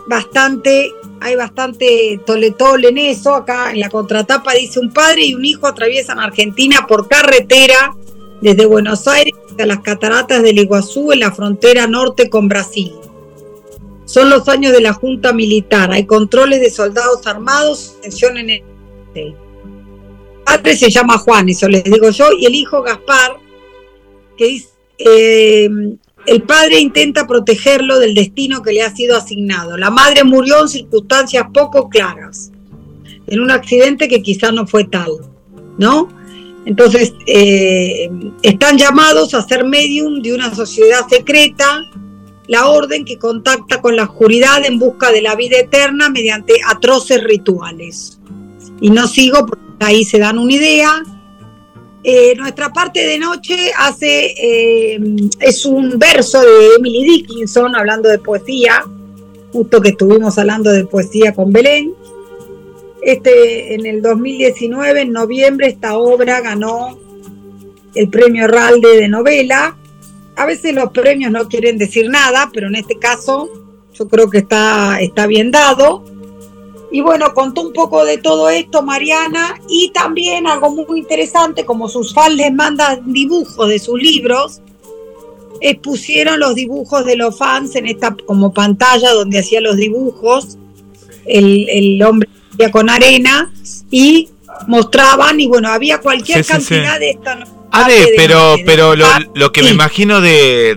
bastante, 0.08 0.92
hay 1.22 1.36
bastante 1.36 2.20
tole 2.26 2.52
tole 2.52 2.90
en 2.90 2.98
eso. 2.98 3.36
Acá 3.36 3.72
en 3.72 3.80
la 3.80 3.90
contratapa 3.90 4.54
dice 4.54 4.80
un 4.80 4.92
padre 4.92 5.26
y 5.26 5.36
un 5.36 5.46
hijo 5.46 5.68
atraviesan 5.68 6.20
Argentina 6.20 6.86
por 6.88 7.08
carretera 7.08 7.96
desde 8.42 8.66
Buenos 8.66 9.08
Aires 9.08 9.34
hasta 9.50 9.66
las 9.66 9.80
cataratas 9.80 10.42
del 10.44 10.60
Iguazú 10.60 11.12
en 11.12 11.20
la 11.20 11.32
frontera 11.32 11.88
norte 11.88 12.30
con 12.30 12.48
Brasil. 12.48 12.94
Son 14.06 14.30
los 14.30 14.48
años 14.48 14.72
de 14.72 14.82
la 14.82 14.94
Junta 14.94 15.34
Militar, 15.34 15.92
hay 15.92 16.06
controles 16.06 16.62
de 16.62 16.72
soldados 16.72 17.28
armados, 17.28 17.98
tensión 18.02 18.38
en 18.38 18.50
el... 18.50 18.64
Padre 20.50 20.76
se 20.76 20.90
llama 20.90 21.20
Juan, 21.20 21.48
eso 21.48 21.68
les 21.68 21.84
digo 21.84 22.10
yo, 22.10 22.26
y 22.40 22.48
el 22.48 22.56
hijo 22.56 22.82
Gaspar, 22.82 23.38
que 24.36 24.46
dice, 24.48 24.70
eh, 24.98 25.70
el 26.26 26.42
padre 26.42 26.80
intenta 26.80 27.28
protegerlo 27.28 28.00
del 28.00 28.16
destino 28.16 28.64
que 28.64 28.74
le 28.74 28.82
ha 28.82 28.90
sido 28.90 29.16
asignado. 29.16 29.78
La 29.78 29.92
madre 29.92 30.24
murió 30.24 30.62
en 30.62 30.70
circunstancias 30.70 31.46
poco 31.54 31.88
claras, 31.88 32.52
en 33.28 33.40
un 33.40 33.52
accidente 33.52 34.08
que 34.08 34.24
quizás 34.24 34.52
no 34.52 34.66
fue 34.66 34.86
tal, 34.86 35.12
¿no? 35.78 36.10
Entonces, 36.66 37.14
eh, 37.28 38.10
están 38.42 38.78
llamados 38.78 39.36
a 39.36 39.44
ser 39.44 39.66
medium 39.66 40.20
de 40.22 40.34
una 40.34 40.54
sociedad 40.54 41.08
secreta, 41.08 41.84
la 42.48 42.68
orden 42.68 43.06
que 43.06 43.20
contacta 43.20 43.82
con 43.82 43.96
la 43.96 44.06
oscuridad 44.06 44.66
en 44.66 44.80
busca 44.80 45.12
de 45.12 45.22
la 45.22 45.36
vida 45.36 45.60
eterna 45.60 46.10
mediante 46.10 46.56
atroces 46.68 47.24
rituales. 47.24 48.20
Y 48.82 48.90
no 48.90 49.08
sigo 49.08 49.46
porque 49.46 49.69
ahí 49.80 50.04
se 50.04 50.20
dan 50.20 50.38
una 50.38 50.54
idea. 50.54 51.04
Eh, 52.04 52.34
nuestra 52.36 52.72
parte 52.72 53.06
de 53.06 53.20
noche 53.20 53.72
hace 53.78 54.34
eh, 54.38 55.00
es 55.40 55.66
un 55.66 56.00
verso 56.00 56.40
de 56.42 56.76
Emily 56.78 57.04
Dickinson 57.04 57.76
hablando 57.76 58.08
de 58.08 58.20
poesía, 58.20 58.86
justo 59.52 59.82
que 59.82 59.90
estuvimos 59.90 60.38
hablando 60.38 60.72
de 60.72 60.86
poesía 60.86 61.34
con 61.34 61.52
Belén. 61.52 61.94
Este, 63.02 63.74
en 63.74 63.86
el 63.86 64.02
2019, 64.02 65.02
en 65.02 65.12
noviembre, 65.12 65.68
esta 65.68 65.98
obra 65.98 66.42
ganó 66.42 66.98
el 67.96 68.10
premio 68.10 68.48
Ralde 68.48 68.98
de 68.98 69.08
novela. 69.08 69.78
A 70.36 70.46
veces 70.46 70.74
los 70.74 70.92
premios 70.92 71.32
no 71.32 71.48
quieren 71.48 71.78
decir 71.78 72.10
nada, 72.10 72.50
pero 72.54 72.68
en 72.68 72.76
este 72.76 72.98
caso 72.98 73.50
yo 73.94 74.08
creo 74.08 74.30
que 74.30 74.40
está, 74.40 75.02
está 75.02 75.28
bien 75.28 75.52
dado. 75.52 76.04
Y 76.92 77.02
bueno, 77.02 77.34
contó 77.36 77.62
un 77.62 77.74
poco 77.74 78.04
de 78.04 78.18
todo 78.18 78.50
esto 78.50 78.82
Mariana 78.82 79.60
y 79.70 79.92
también 79.92 80.48
algo 80.48 80.72
muy 80.72 81.00
interesante, 81.00 81.64
como 81.64 81.88
sus 81.88 82.14
fans 82.16 82.34
les 82.36 82.52
mandan 82.52 83.14
dibujos 83.14 83.70
de 83.70 83.78
sus 83.78 84.02
libros, 84.02 84.62
expusieron 85.62 86.40
los 86.40 86.56
dibujos 86.56 87.06
de 87.06 87.16
los 87.16 87.38
fans 87.38 87.76
en 87.76 87.86
esta 87.88 88.16
como 88.26 88.54
pantalla 88.54 89.12
donde 89.14 89.40
hacía 89.40 89.62
los 89.62 89.76
dibujos, 89.78 90.58
el, 91.26 91.68
el 91.70 92.02
hombre 92.02 92.30
con 92.72 92.90
arena 92.90 93.52
y 93.92 94.30
mostraban 94.68 95.40
y 95.40 95.48
bueno, 95.48 95.70
había 95.70 96.00
cualquier 96.00 96.44
Sí, 96.44 96.54
sí, 96.54 96.62
sí. 96.62 96.68
cantidad 96.74 97.00
de 97.00 97.10
esta... 97.12 97.48
Ale, 97.72 97.94
de- 98.00 98.14
pero, 98.18 98.58
de- 98.58 98.64
pero 98.66 98.96
lo, 98.96 99.06
ah, 99.06 99.20
lo 99.36 99.52
que 99.52 99.62
me 99.62 99.70
imagino 99.70 100.22
de, 100.22 100.76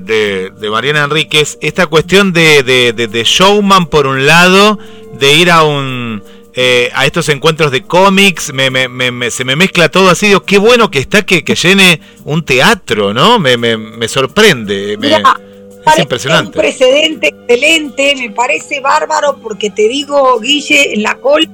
de, 0.61 0.69
Mariana 0.71 1.05
Enríquez, 1.05 1.57
esta 1.63 1.87
cuestión 1.87 2.35
de- 2.35 2.63
de 2.63 3.23
showman 3.25 3.87
por 3.87 4.07
un 4.07 4.27
lado, 4.27 4.79
de 5.23 5.33
ir 5.35 5.51
a 5.53 5.63
un 5.63 6.21
eh, 6.55 6.91
a 6.95 7.07
estos 7.07 7.29
encuentros 7.29 7.71
de 7.71 7.83
cómics, 7.83 8.53
me, 8.53 8.71
me- 8.71 8.89
me- 8.89 9.11
me- 9.13 9.31
se 9.31 9.45
me 9.45 9.55
mezcla 9.57 9.89
todo 9.89 10.11
así, 10.11 10.27
digo, 10.27 10.43
qué 10.45 10.59
bueno 10.59 10.91
que 10.91 10.99
está 10.99 11.25
que, 11.25 11.45
que 11.45 11.55
llene 11.55 12.01
un 12.25 12.45
teatro, 12.45 13.15
¿no? 13.15 13.39
Me, 13.39 13.57
me, 13.57 13.77
me 13.79 14.09
sorprende, 14.09 14.99
me- 14.99 15.07
Mirá, 15.17 15.41
es 15.87 15.99
impresionante. 16.01 16.59
Un 16.59 16.63
precedente 16.63 17.29
excelente, 17.29 18.15
me 18.17 18.31
parece 18.31 18.81
bárbaro 18.81 19.39
porque 19.41 19.71
te 19.71 19.87
digo, 19.89 20.39
Guille, 20.41 20.93
en 20.93 21.03
la 21.05 21.15
col 21.21 21.49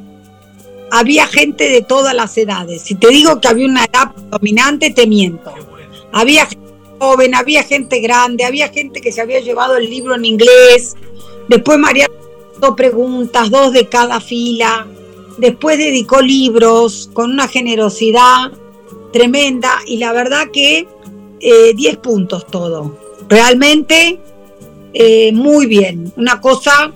había 0.91 1.27
gente 1.27 1.69
de 1.69 1.83
todas 1.83 2.15
las 2.15 2.37
edades. 2.39 2.81
Si 2.83 2.95
te 2.95 3.09
digo 3.09 3.41
que 3.41 3.49
había 3.49 3.67
una 3.67 3.85
edad 3.85 4.11
dominante, 4.31 4.91
te 4.91 5.07
miento. 5.07 5.53
Había 6.13 6.47
gente 6.47 6.67
joven, 6.99 7.35
había 7.35 7.63
gente 7.63 8.01
grande, 8.01 8.45
había 8.45 8.69
gente 8.71 9.01
que 9.03 9.13
se 9.13 9.21
había 9.21 9.41
llevado 9.41 9.77
el 9.77 9.89
libro 9.89 10.15
en 10.17 10.25
inglés. 10.25 10.97
Después 11.49 11.79
María 11.79 12.07
dos 12.61 12.75
preguntas, 12.77 13.51
dos 13.51 13.73
de 13.73 13.89
cada 13.89 14.21
fila. 14.21 14.87
Después 15.39 15.79
dedicó 15.79 16.21
libros 16.21 17.11
con 17.13 17.31
una 17.31 17.49
generosidad 17.49 18.53
tremenda 19.13 19.71
y 19.87 19.99
la 19.99 20.13
verdad 20.13 20.49
que 20.53 20.89
eh, 21.41 21.73
10 21.75 21.97
puntos 21.99 22.47
todo. 22.47 22.97
Realmente 23.29 24.21
eh, 24.93 25.33
muy 25.33 25.67
bien. 25.67 26.13
Una 26.17 26.41
cosa 26.41 26.93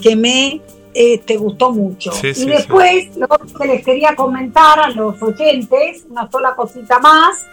que 0.00 0.16
me 0.16 0.60
eh, 0.92 1.18
te 1.18 1.36
gustó 1.36 1.70
mucho. 1.70 2.12
Sí, 2.12 2.34
sí, 2.34 2.42
y 2.42 2.46
después, 2.46 3.16
lo 3.16 3.28
que 3.28 3.66
les 3.66 3.84
quería 3.84 4.16
comentar 4.16 4.78
a 4.80 4.90
los 4.90 5.20
oyentes, 5.22 6.04
una 6.10 6.30
sola 6.30 6.54
cosita 6.54 6.98
más. 6.98 7.46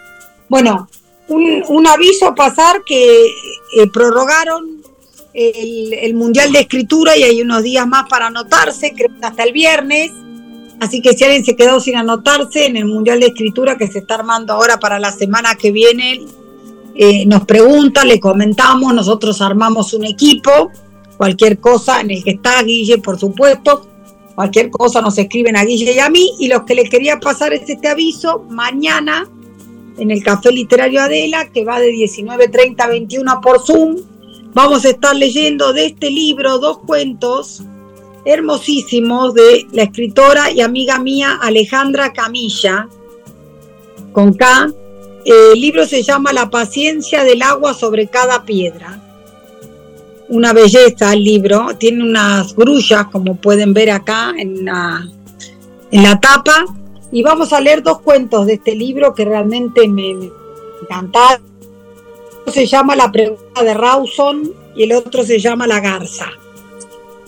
Bueno, 0.48 0.88
un, 1.28 1.62
un 1.68 1.86
aviso 1.86 2.26
a 2.26 2.34
pasar 2.34 2.82
que 2.84 3.26
eh, 3.26 3.86
prorrogaron 3.92 4.77
el, 5.38 6.14
Mundial 6.14 6.52
de 6.52 6.60
Escritura 6.60 7.16
y 7.16 7.22
hay 7.22 7.40
unos 7.40 7.62
días 7.62 7.86
más 7.86 8.08
para 8.08 8.26
anotarse, 8.26 8.92
creo 8.96 9.10
que 9.18 9.26
hasta 9.26 9.44
el 9.44 9.52
viernes. 9.52 10.10
Así 10.80 11.00
que 11.00 11.12
si 11.12 11.24
alguien 11.24 11.44
se 11.44 11.56
quedó 11.56 11.80
sin 11.80 11.96
anotarse 11.96 12.66
en 12.66 12.76
el 12.76 12.86
Mundial 12.86 13.20
de 13.20 13.26
Escritura 13.26 13.76
que 13.76 13.88
se 13.88 14.00
está 14.00 14.16
armando 14.16 14.52
ahora 14.52 14.78
para 14.78 14.98
la 14.98 15.12
semana 15.12 15.54
que 15.54 15.70
viene, 15.70 16.22
eh, 16.94 17.26
nos 17.26 17.44
pregunta, 17.44 18.04
le 18.04 18.18
comentamos, 18.18 18.92
nosotros 18.94 19.40
armamos 19.40 19.94
un 19.94 20.04
equipo, 20.04 20.70
cualquier 21.16 21.58
cosa 21.58 22.00
en 22.00 22.10
el 22.10 22.24
que 22.24 22.32
está 22.32 22.62
Guille, 22.62 22.98
por 22.98 23.18
supuesto, 23.18 23.88
cualquier 24.34 24.70
cosa 24.70 25.00
nos 25.00 25.18
escriben 25.18 25.56
a 25.56 25.64
Guille 25.64 25.92
y 25.92 25.98
a 25.98 26.10
mí, 26.10 26.32
y 26.38 26.48
los 26.48 26.62
que 26.62 26.74
les 26.74 26.90
quería 26.90 27.18
pasar 27.18 27.52
es 27.52 27.68
este 27.68 27.88
aviso, 27.88 28.44
mañana 28.50 29.28
en 29.98 30.10
el 30.12 30.22
Café 30.22 30.52
Literario 30.52 31.00
Adela, 31.00 31.48
que 31.52 31.64
va 31.64 31.80
de 31.80 31.90
19.30 31.90 32.80
a 32.80 32.86
21 32.86 33.40
por 33.40 33.64
Zoom, 33.64 33.96
vamos 34.54 34.84
a 34.84 34.90
estar 34.90 35.14
leyendo 35.14 35.72
de 35.72 35.86
este 35.86 36.10
libro 36.10 36.58
dos 36.58 36.78
cuentos 36.78 37.62
hermosísimos 38.24 39.34
de 39.34 39.66
la 39.72 39.84
escritora 39.84 40.50
y 40.50 40.60
amiga 40.60 40.98
mía 40.98 41.38
Alejandra 41.40 42.12
Camilla, 42.12 42.88
con 44.12 44.34
K. 44.34 44.70
El 45.24 45.60
libro 45.60 45.86
se 45.86 46.02
llama 46.02 46.32
La 46.32 46.50
paciencia 46.50 47.24
del 47.24 47.42
agua 47.42 47.74
sobre 47.74 48.06
cada 48.06 48.44
piedra. 48.44 49.00
Una 50.28 50.52
belleza 50.52 51.12
el 51.14 51.24
libro, 51.24 51.68
tiene 51.78 52.02
unas 52.02 52.54
grullas 52.54 53.06
como 53.06 53.36
pueden 53.36 53.72
ver 53.72 53.90
acá 53.90 54.34
en 54.36 54.64
la, 54.64 55.08
en 55.90 56.02
la 56.02 56.20
tapa. 56.20 56.66
Y 57.10 57.22
vamos 57.22 57.54
a 57.54 57.60
leer 57.60 57.82
dos 57.82 58.00
cuentos 58.00 58.46
de 58.46 58.54
este 58.54 58.74
libro 58.74 59.14
que 59.14 59.24
realmente 59.24 59.88
me, 59.88 60.14
me 60.14 60.30
encantaron. 60.82 61.47
Se 62.52 62.66
llama 62.66 62.96
La 62.96 63.12
pregunta 63.12 63.62
de 63.62 63.74
Rawson 63.74 64.52
y 64.74 64.84
el 64.84 64.92
otro 64.92 65.22
se 65.22 65.38
llama 65.38 65.66
La 65.66 65.80
garza. 65.80 66.26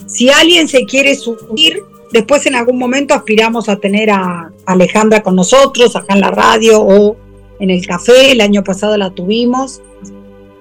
Si 0.07 0.29
alguien 0.29 0.67
se 0.67 0.85
quiere 0.85 1.15
subir, 1.15 1.83
después 2.11 2.45
en 2.45 2.55
algún 2.55 2.77
momento 2.77 3.13
aspiramos 3.13 3.69
a 3.69 3.77
tener 3.77 4.09
a 4.09 4.51
Alejandra 4.65 5.21
con 5.21 5.35
nosotros, 5.35 5.95
acá 5.95 6.15
en 6.15 6.21
la 6.21 6.31
radio 6.31 6.81
o 6.81 7.15
en 7.59 7.69
el 7.69 7.85
café. 7.85 8.31
El 8.31 8.41
año 8.41 8.63
pasado 8.63 8.97
la 8.97 9.11
tuvimos 9.11 9.81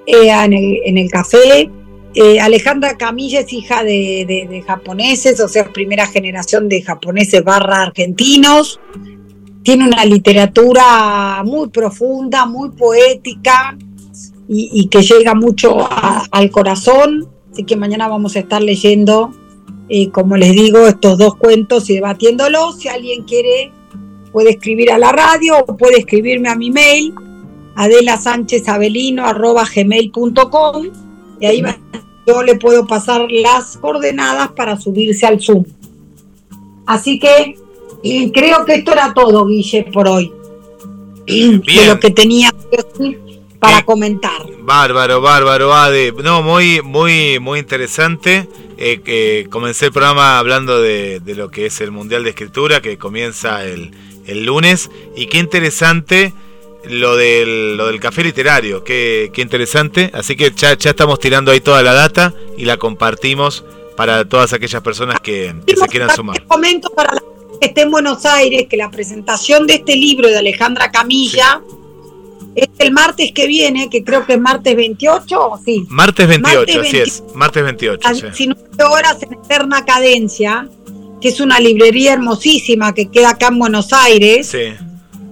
eh, 0.06 0.30
en, 0.30 0.98
el, 0.98 1.10
café. 1.10 1.70
Eh, 2.14 2.40
Alejandra 2.40 2.96
Camilla 2.96 3.40
es 3.40 3.52
hija 3.52 3.82
de, 3.82 4.24
de, 4.28 4.46
de, 4.48 4.62
japoneses, 4.62 5.40
o 5.40 5.48
sea, 5.48 5.72
primera 5.72 6.06
generación 6.06 6.68
de 6.68 6.82
japoneses 6.82 7.42
barra 7.42 7.82
argentinos. 7.82 8.78
Tiene 9.62 9.86
una 9.86 10.04
literatura 10.04 11.42
muy 11.44 11.68
profunda, 11.68 12.46
muy 12.46 12.70
poética. 12.70 13.76
Y, 14.52 14.88
que 14.88 15.02
llega 15.02 15.34
mucho 15.34 15.88
al 15.88 16.50
corazón. 16.50 17.28
Así 17.52 17.62
que 17.62 17.76
mañana 17.76 18.08
vamos 18.08 18.34
a 18.34 18.40
estar 18.40 18.60
leyendo, 18.60 19.30
eh, 19.88 20.10
como 20.10 20.36
les 20.36 20.52
digo, 20.52 20.88
estos 20.88 21.18
dos 21.18 21.36
cuentos 21.36 21.88
y 21.88 21.94
debatiéndolos. 21.94 22.78
Si 22.78 22.88
alguien 22.88 23.22
quiere, 23.22 23.70
puede 24.32 24.50
escribir 24.50 24.90
a 24.90 24.98
la 24.98 25.12
radio 25.12 25.54
o 25.66 25.76
puede 25.76 25.98
escribirme 26.00 26.48
a 26.48 26.56
mi 26.56 26.72
mail, 26.72 27.14
gmail.com 29.74 30.86
y 31.40 31.46
ahí 31.46 31.62
yo 32.26 32.42
le 32.42 32.56
puedo 32.56 32.86
pasar 32.88 33.26
las 33.30 33.76
coordenadas 33.76 34.50
para 34.52 34.76
subirse 34.80 35.26
al 35.26 35.40
Zoom. 35.40 35.64
Así 36.86 37.20
que 37.20 37.54
creo 38.32 38.64
que 38.64 38.74
esto 38.74 38.92
era 38.92 39.14
todo, 39.14 39.46
Guille, 39.46 39.84
por 39.92 40.08
hoy. 40.08 40.32
De 41.26 41.86
lo 41.86 42.00
que 42.00 42.10
tenía 42.10 42.50
para 43.60 43.84
comentar. 43.84 44.42
Bárbaro, 44.60 45.20
bárbaro, 45.20 45.74
Ade. 45.74 46.12
No, 46.12 46.42
muy, 46.42 46.82
muy, 46.82 47.38
muy 47.38 47.58
interesante. 47.60 48.48
Eh, 48.78 49.46
comencé 49.50 49.86
el 49.86 49.92
programa 49.92 50.38
hablando 50.38 50.80
de, 50.80 51.20
lo 51.36 51.50
que 51.50 51.66
es 51.66 51.80
el 51.80 51.90
Mundial 51.92 52.24
de 52.24 52.30
Escritura, 52.30 52.80
que 52.80 52.96
comienza 52.98 53.64
el, 53.64 53.92
el 54.26 54.44
lunes. 54.44 54.90
Y 55.14 55.26
qué 55.26 55.38
interesante 55.38 56.32
lo 56.84 57.16
del, 57.16 57.76
lo 57.76 57.86
del 57.86 58.00
café 58.00 58.24
literario, 58.24 58.82
qué, 58.82 59.30
qué 59.32 59.42
interesante. 59.42 60.10
Así 60.14 60.36
que 60.36 60.52
ya, 60.56 60.76
ya, 60.76 60.90
estamos 60.90 61.18
tirando 61.18 61.50
ahí 61.50 61.60
toda 61.60 61.82
la 61.82 61.92
data 61.92 62.32
y 62.56 62.64
la 62.64 62.78
compartimos 62.78 63.64
para 63.96 64.26
todas 64.26 64.52
aquellas 64.52 64.82
personas 64.82 65.20
que, 65.20 65.54
se 65.66 65.86
quieran 65.88 66.14
sumar. 66.14 66.42
Comento 66.46 66.90
para 66.90 67.14
la 67.14 67.22
que 67.60 67.66
esté 67.66 67.82
en 67.82 67.90
Buenos 67.90 68.24
Aires 68.24 68.66
que 68.68 68.78
la 68.78 68.90
presentación 68.90 69.66
de 69.66 69.74
este 69.74 69.94
libro 69.96 70.28
de 70.28 70.38
Alejandra 70.38 70.90
Camilla 70.90 71.60
es 72.54 72.68
el 72.78 72.92
martes 72.92 73.32
que 73.32 73.46
viene, 73.46 73.88
que 73.90 74.02
creo 74.02 74.26
que 74.26 74.34
es 74.34 74.40
martes 74.40 74.74
28, 74.74 75.60
sí. 75.64 75.86
Martes 75.88 76.26
28, 76.26 76.80
así 76.80 76.96
es. 76.98 77.22
Martes 77.34 77.62
28. 77.62 78.08
A 78.08 78.12
19 78.12 78.84
horas 78.84 79.22
en 79.22 79.32
Eterna 79.34 79.84
Cadencia, 79.84 80.68
que 81.20 81.28
es 81.28 81.40
una 81.40 81.60
librería 81.60 82.14
hermosísima 82.14 82.94
que 82.94 83.08
queda 83.08 83.30
acá 83.30 83.48
en 83.48 83.58
Buenos 83.58 83.92
Aires. 83.92 84.48
Sí. 84.48 84.74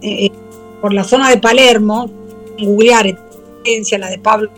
Eh, 0.03 0.31
por 0.81 0.93
la 0.93 1.03
zona 1.03 1.29
de 1.31 1.39
Palermo, 1.39 2.11
googlear 2.59 3.19
Cadencia, 3.65 3.99
la 3.99 4.11
de 4.11 4.19
Pablo, 4.19 4.51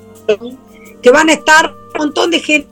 que 1.03 1.11
van 1.11 1.31
a 1.31 1.33
estar 1.33 1.75
un 1.95 1.99
montón 1.99 2.31
de 2.31 2.41
gente 2.41 2.69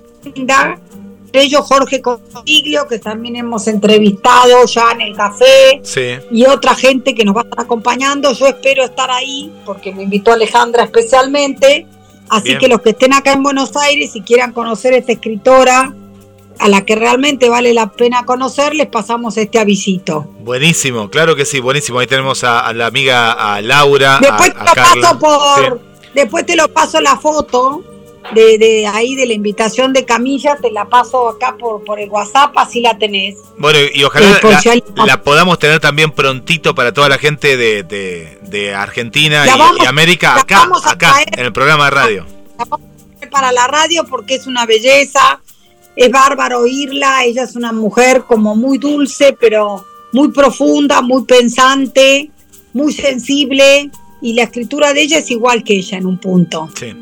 entre 1.28 1.42
ellos 1.42 1.66
Jorge 1.66 2.00
Consiglio, 2.00 2.88
que 2.88 2.98
también 2.98 3.36
hemos 3.36 3.68
entrevistado 3.68 4.64
ya 4.64 4.92
en 4.92 5.02
el 5.02 5.14
café, 5.14 5.82
y 6.30 6.46
otra 6.46 6.74
gente 6.74 7.14
que 7.14 7.22
nos 7.22 7.36
va 7.36 7.42
a 7.42 7.44
estar 7.44 7.60
acompañando. 7.60 8.32
Yo 8.32 8.46
espero 8.46 8.82
estar 8.82 9.10
ahí, 9.10 9.52
porque 9.66 9.92
me 9.92 10.04
invitó 10.04 10.32
Alejandra 10.32 10.84
especialmente. 10.84 11.86
Así 12.30 12.56
que 12.56 12.68
los 12.68 12.80
que 12.80 12.90
estén 12.90 13.12
acá 13.12 13.32
en 13.32 13.42
Buenos 13.42 13.76
Aires 13.76 14.16
y 14.16 14.22
quieran 14.22 14.52
conocer 14.52 14.94
a 14.94 14.96
esta 14.96 15.12
escritora, 15.12 15.94
a 16.58 16.68
la 16.68 16.86
que 16.86 16.96
realmente 16.96 17.50
vale 17.50 17.74
la 17.74 17.92
pena 17.92 18.24
conocer, 18.24 18.74
les 18.74 18.86
pasamos 18.86 19.36
este 19.36 19.58
avisito. 19.58 20.26
Buenísimo, 20.40 21.10
claro 21.10 21.36
que 21.36 21.44
sí, 21.44 21.60
buenísimo. 21.60 21.98
Ahí 21.98 22.06
tenemos 22.06 22.42
a, 22.42 22.72
la 22.72 22.86
amiga 22.86 23.32
a 23.32 23.60
Laura. 23.60 24.18
Después 24.20 24.54
te 24.54 24.64
lo 24.64 24.74
paso 24.74 25.18
por. 25.18 25.80
Después 26.14 26.46
te 26.46 26.56
lo 26.56 26.68
paso 26.68 27.00
la 27.02 27.16
foto 27.18 27.84
de, 28.34 28.58
de, 28.58 28.86
ahí 28.86 29.14
de 29.14 29.26
la 29.26 29.32
invitación 29.32 29.92
de 29.92 30.04
Camilla, 30.04 30.56
te 30.56 30.70
la 30.70 30.86
paso 30.86 31.28
acá 31.28 31.56
por, 31.58 31.84
por 31.84 32.00
el 32.00 32.08
WhatsApp, 32.10 32.56
así 32.56 32.80
la 32.80 32.98
tenés. 32.98 33.36
Bueno, 33.58 33.78
y 33.92 34.04
ojalá 34.04 34.38
eh, 34.42 34.82
la, 35.06 35.22
podamos 35.22 35.58
tener 35.58 35.80
también 35.80 36.10
prontito 36.10 36.74
para 36.74 36.92
toda 36.92 37.08
la 37.08 37.18
gente 37.18 37.56
de, 37.56 37.82
de, 37.82 38.74
Argentina 38.74 39.44
y, 39.80 39.86
América 39.86 40.36
acá, 40.36 40.68
acá, 40.84 41.14
en 41.26 41.44
el 41.46 41.52
programa 41.52 41.86
de 41.86 41.90
radio. 41.90 42.26
para 43.30 43.52
la 43.52 43.66
radio 43.66 44.04
porque 44.04 44.34
es 44.34 44.46
una 44.46 44.66
belleza, 44.66 45.40
es 45.96 46.10
bárbaro 46.10 46.60
oírla, 46.60 47.24
ella 47.24 47.44
es 47.44 47.56
una 47.56 47.72
mujer 47.72 48.24
como 48.26 48.54
muy 48.54 48.78
dulce, 48.78 49.36
pero 49.38 49.84
muy 50.12 50.28
profunda, 50.28 51.02
muy 51.02 51.24
pensante, 51.24 52.30
muy 52.72 52.92
sensible, 52.92 53.90
y 54.20 54.32
la 54.32 54.44
escritura 54.44 54.92
de 54.92 55.02
ella 55.02 55.18
es 55.18 55.30
igual 55.30 55.62
que 55.62 55.76
ella 55.76 55.98
en 55.98 56.06
un 56.06 56.18
punto. 56.18 56.68
Sí. 56.78 56.94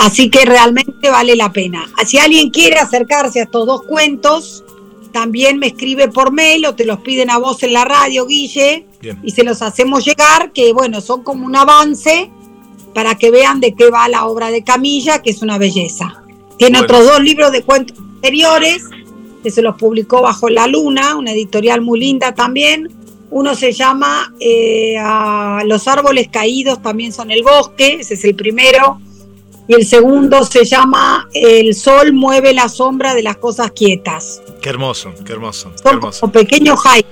Así 0.00 0.30
que 0.30 0.44
realmente 0.44 1.10
vale 1.10 1.36
la 1.36 1.52
pena. 1.52 1.88
Si 2.06 2.18
alguien 2.18 2.50
quiere 2.50 2.76
acercarse 2.76 3.40
a 3.40 3.44
estos 3.44 3.66
dos 3.66 3.82
cuentos, 3.82 4.64
también 5.12 5.58
me 5.58 5.68
escribe 5.68 6.08
por 6.08 6.32
mail 6.32 6.66
o 6.66 6.74
te 6.74 6.84
los 6.84 7.00
piden 7.00 7.30
a 7.30 7.38
vos 7.38 7.62
en 7.62 7.72
la 7.72 7.84
radio, 7.84 8.26
Guille, 8.26 8.86
y 9.22 9.30
se 9.30 9.44
los 9.44 9.62
hacemos 9.62 10.04
llegar, 10.04 10.52
que 10.52 10.72
bueno, 10.72 11.00
son 11.00 11.22
como 11.22 11.46
un 11.46 11.56
avance 11.56 12.30
para 12.94 13.16
que 13.16 13.30
vean 13.30 13.60
de 13.60 13.74
qué 13.74 13.90
va 13.90 14.08
la 14.08 14.26
obra 14.26 14.50
de 14.50 14.64
Camilla, 14.64 15.22
que 15.22 15.30
es 15.30 15.42
una 15.42 15.58
belleza. 15.58 16.22
Tiene 16.58 16.80
otros 16.80 17.06
dos 17.06 17.20
libros 17.22 17.52
de 17.52 17.62
cuentos 17.62 17.98
anteriores, 17.98 18.84
que 19.42 19.50
se 19.50 19.62
los 19.62 19.76
publicó 19.76 20.22
bajo 20.22 20.50
la 20.50 20.66
luna, 20.66 21.16
una 21.16 21.32
editorial 21.32 21.80
muy 21.80 22.00
linda 22.00 22.34
también. 22.34 22.88
Uno 23.30 23.54
se 23.54 23.72
llama 23.72 24.34
eh, 24.40 24.96
Los 25.64 25.86
árboles 25.88 26.28
caídos 26.28 26.82
también 26.82 27.12
son 27.12 27.30
el 27.30 27.42
bosque, 27.42 27.98
ese 28.00 28.14
es 28.14 28.24
el 28.24 28.34
primero 28.34 29.00
y 29.70 29.74
el 29.74 29.86
segundo 29.86 30.44
se 30.44 30.64
llama 30.64 31.28
El 31.32 31.76
sol 31.76 32.12
mueve 32.12 32.52
la 32.52 32.68
sombra 32.68 33.14
de 33.14 33.22
las 33.22 33.36
cosas 33.36 33.70
quietas. 33.70 34.42
Qué 34.60 34.68
hermoso, 34.68 35.14
qué 35.24 35.32
hermoso. 35.32 35.70
Son 35.80 35.94
hermoso. 35.94 36.22
como 36.22 36.32
pequeños 36.32 36.80
hype, 36.82 37.06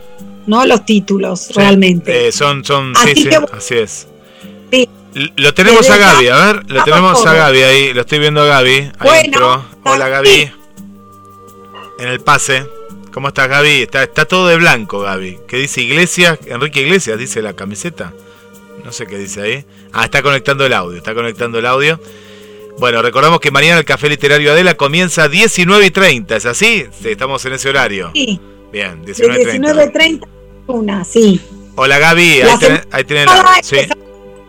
¿no? 0.49 0.67
Los 0.67 0.85
títulos, 0.85 1.55
realmente. 1.55 2.27
Eh, 2.27 2.33
son, 2.33 2.65
son, 2.65 2.95
así 2.97 3.15
sí, 3.15 3.23
sí, 3.23 3.29
así 3.53 3.75
es. 3.77 4.09
Lo 5.37 5.55
tenemos 5.55 5.89
a 5.89 5.99
Gaby, 5.99 6.29
a 6.29 6.47
ver, 6.47 6.71
lo 6.71 6.83
tenemos 6.83 7.25
a 7.25 7.33
Gaby 7.33 7.63
ahí, 7.63 7.95
lo 7.95 8.01
estoy 8.01 8.19
viendo 8.19 8.43
a 8.43 8.47
Gaby. 8.47 8.91
bueno, 9.05 9.65
Hola 9.85 10.09
Gaby. 10.09 10.51
En 12.01 12.09
el 12.09 12.19
pase. 12.19 12.67
¿Cómo 13.19 13.27
estás 13.27 13.49
Gaby? 13.49 13.83
Está, 13.83 14.05
está 14.05 14.27
todo 14.27 14.47
de 14.47 14.57
blanco 14.59 15.01
Gaby. 15.01 15.41
¿Qué 15.49 15.57
dice 15.57 15.81
Iglesias? 15.81 16.39
Enrique 16.47 16.83
Iglesias 16.83 17.19
dice 17.19 17.43
la 17.43 17.53
camiseta. 17.53 18.13
No 18.85 18.93
sé 18.93 19.09
qué 19.09 19.19
dice 19.19 19.43
ahí. 19.43 19.65
Ah, 19.93 20.05
está 20.05 20.23
conectando 20.23 20.65
el 20.65 20.73
audio, 20.73 20.99
está 20.99 21.15
conectando 21.15 21.59
el 21.59 21.67
audio. 21.67 21.99
Bueno, 22.79 23.03
recordamos 23.03 23.41
que 23.41 23.51
mañana 23.51 23.81
el 23.81 23.85
Café 23.85 24.09
Literario 24.09 24.53
Adela 24.53 24.77
comienza 24.77 25.25
a 25.25 25.29
19 25.29 25.87
y 25.87 25.91
30, 25.91 26.37
¿es 26.37 26.47
así? 26.47 26.87
Sí, 26.93 27.09
estamos 27.09 27.45
en 27.45 27.55
ese 27.55 27.69
horario. 27.69 28.13
Sí. 28.15 28.41
Bien, 28.71 29.05
19 29.05 29.35
y 29.35 29.43
30. 29.43 29.67
19 29.67 29.85
y 29.85 29.93
30, 29.93 30.29
una, 30.69 31.05
sí. 31.05 31.41
Hola 31.75 31.99
Gaby, 31.99 32.43
ahí, 32.43 32.81
ahí 32.93 33.03
tenés 33.03 33.27
la... 33.27 33.59
Sí. 33.65 33.79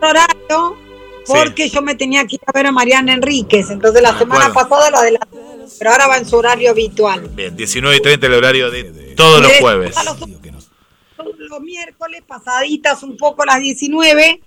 horario 0.00 0.76
porque 1.26 1.68
yo 1.68 1.82
me 1.82 1.96
tenía 1.96 2.24
que 2.24 2.36
ir 2.36 2.42
a 2.46 2.52
ver 2.52 2.66
a 2.66 2.72
Mariana 2.72 3.14
Enríquez, 3.14 3.70
entonces 3.70 4.00
la 4.00 4.10
ah, 4.10 4.18
semana 4.18 4.52
pasada 4.52 4.90
la 4.90 5.02
de 5.02 5.12
la... 5.12 5.28
Pero 5.80 5.92
ahora 5.92 6.06
va 6.06 6.18
en 6.18 6.26
su 6.26 6.36
horario 6.36 6.70
habitual. 6.70 7.26
Bien, 7.30 7.56
19 7.56 7.96
y 7.96 8.00
30 8.00 8.26
el 8.26 8.34
horario 8.34 8.70
de 8.70 8.84
todos 9.16 9.40
los 9.40 9.50
jueves. 9.54 9.96
Los, 10.04 11.38
los 11.38 11.60
miércoles, 11.60 12.22
pasaditas 12.26 13.02
un 13.02 13.16
poco 13.16 13.44
las 13.46 13.60
19 13.60 14.40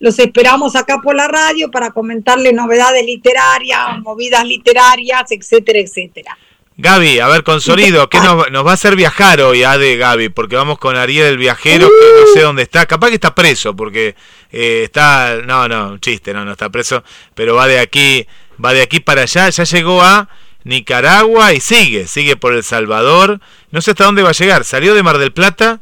los 0.00 0.18
esperamos 0.18 0.74
acá 0.76 0.98
por 1.00 1.14
la 1.14 1.28
radio 1.28 1.70
para 1.70 1.90
comentarles 1.90 2.54
novedades 2.54 3.04
literarias, 3.04 4.00
movidas 4.00 4.44
literarias, 4.44 5.30
etcétera, 5.30 5.78
etcétera. 5.78 6.36
Gaby, 6.78 7.20
a 7.20 7.28
ver, 7.28 7.44
con 7.44 7.60
sonido, 7.60 8.08
¿qué 8.08 8.18
nos, 8.18 8.66
va 8.66 8.70
a 8.70 8.74
hacer 8.74 8.96
viajar 8.96 9.42
hoy, 9.42 9.62
Ade, 9.62 9.96
Gaby? 9.96 10.30
Porque 10.30 10.56
vamos 10.56 10.78
con 10.78 10.96
Ariel 10.96 11.26
el 11.26 11.36
viajero, 11.36 11.86
que 11.86 12.20
no 12.20 12.26
sé 12.32 12.40
dónde 12.40 12.62
está. 12.62 12.86
Capaz 12.86 13.10
que 13.10 13.16
está 13.16 13.34
preso, 13.34 13.76
porque 13.76 14.16
eh, 14.50 14.84
está... 14.84 15.36
No, 15.44 15.68
no, 15.68 15.90
un 15.90 16.00
chiste, 16.00 16.32
no, 16.32 16.46
no 16.46 16.52
está 16.52 16.70
preso. 16.70 17.04
Pero 17.34 17.54
va 17.54 17.66
de 17.66 17.78
aquí, 17.78 18.26
va 18.64 18.72
de 18.72 18.80
aquí 18.80 19.00
para 19.00 19.22
allá. 19.22 19.50
Ya 19.50 19.64
llegó 19.64 20.00
a 20.00 20.26
Nicaragua 20.64 21.52
y 21.52 21.60
sigue, 21.60 22.06
sigue 22.06 22.36
por 22.36 22.54
El 22.54 22.62
Salvador. 22.62 23.40
No 23.70 23.80
sé 23.80 23.92
hasta 23.92 24.04
dónde 24.04 24.22
va 24.22 24.30
a 24.30 24.32
llegar. 24.32 24.64
Salió 24.64 24.94
de 24.94 25.02
Mar 25.02 25.18
del 25.18 25.32
Plata 25.32 25.80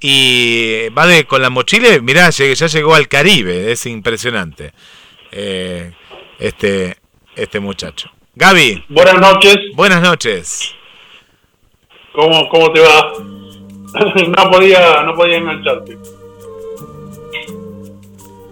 y 0.00 0.88
va 0.90 1.06
de 1.06 1.24
con 1.24 1.42
la 1.42 1.50
mochila, 1.50 1.88
mirá, 2.00 2.28
ya 2.30 2.66
llegó 2.66 2.94
al 2.94 3.06
Caribe, 3.06 3.70
es 3.70 3.86
impresionante. 3.86 4.72
Eh, 5.30 5.92
este, 6.40 6.96
este 7.36 7.60
muchacho. 7.60 8.10
Gaby. 8.34 8.84
Buenas 8.88 9.20
noches. 9.20 9.56
Buenas 9.74 10.02
noches. 10.02 10.74
¿Cómo, 12.12 12.48
cómo 12.48 12.72
te 12.72 12.80
va? 12.80 13.12
no 14.36 14.50
podía, 14.50 15.02
no 15.04 15.14
podía 15.14 15.36
engancharte. 15.36 15.96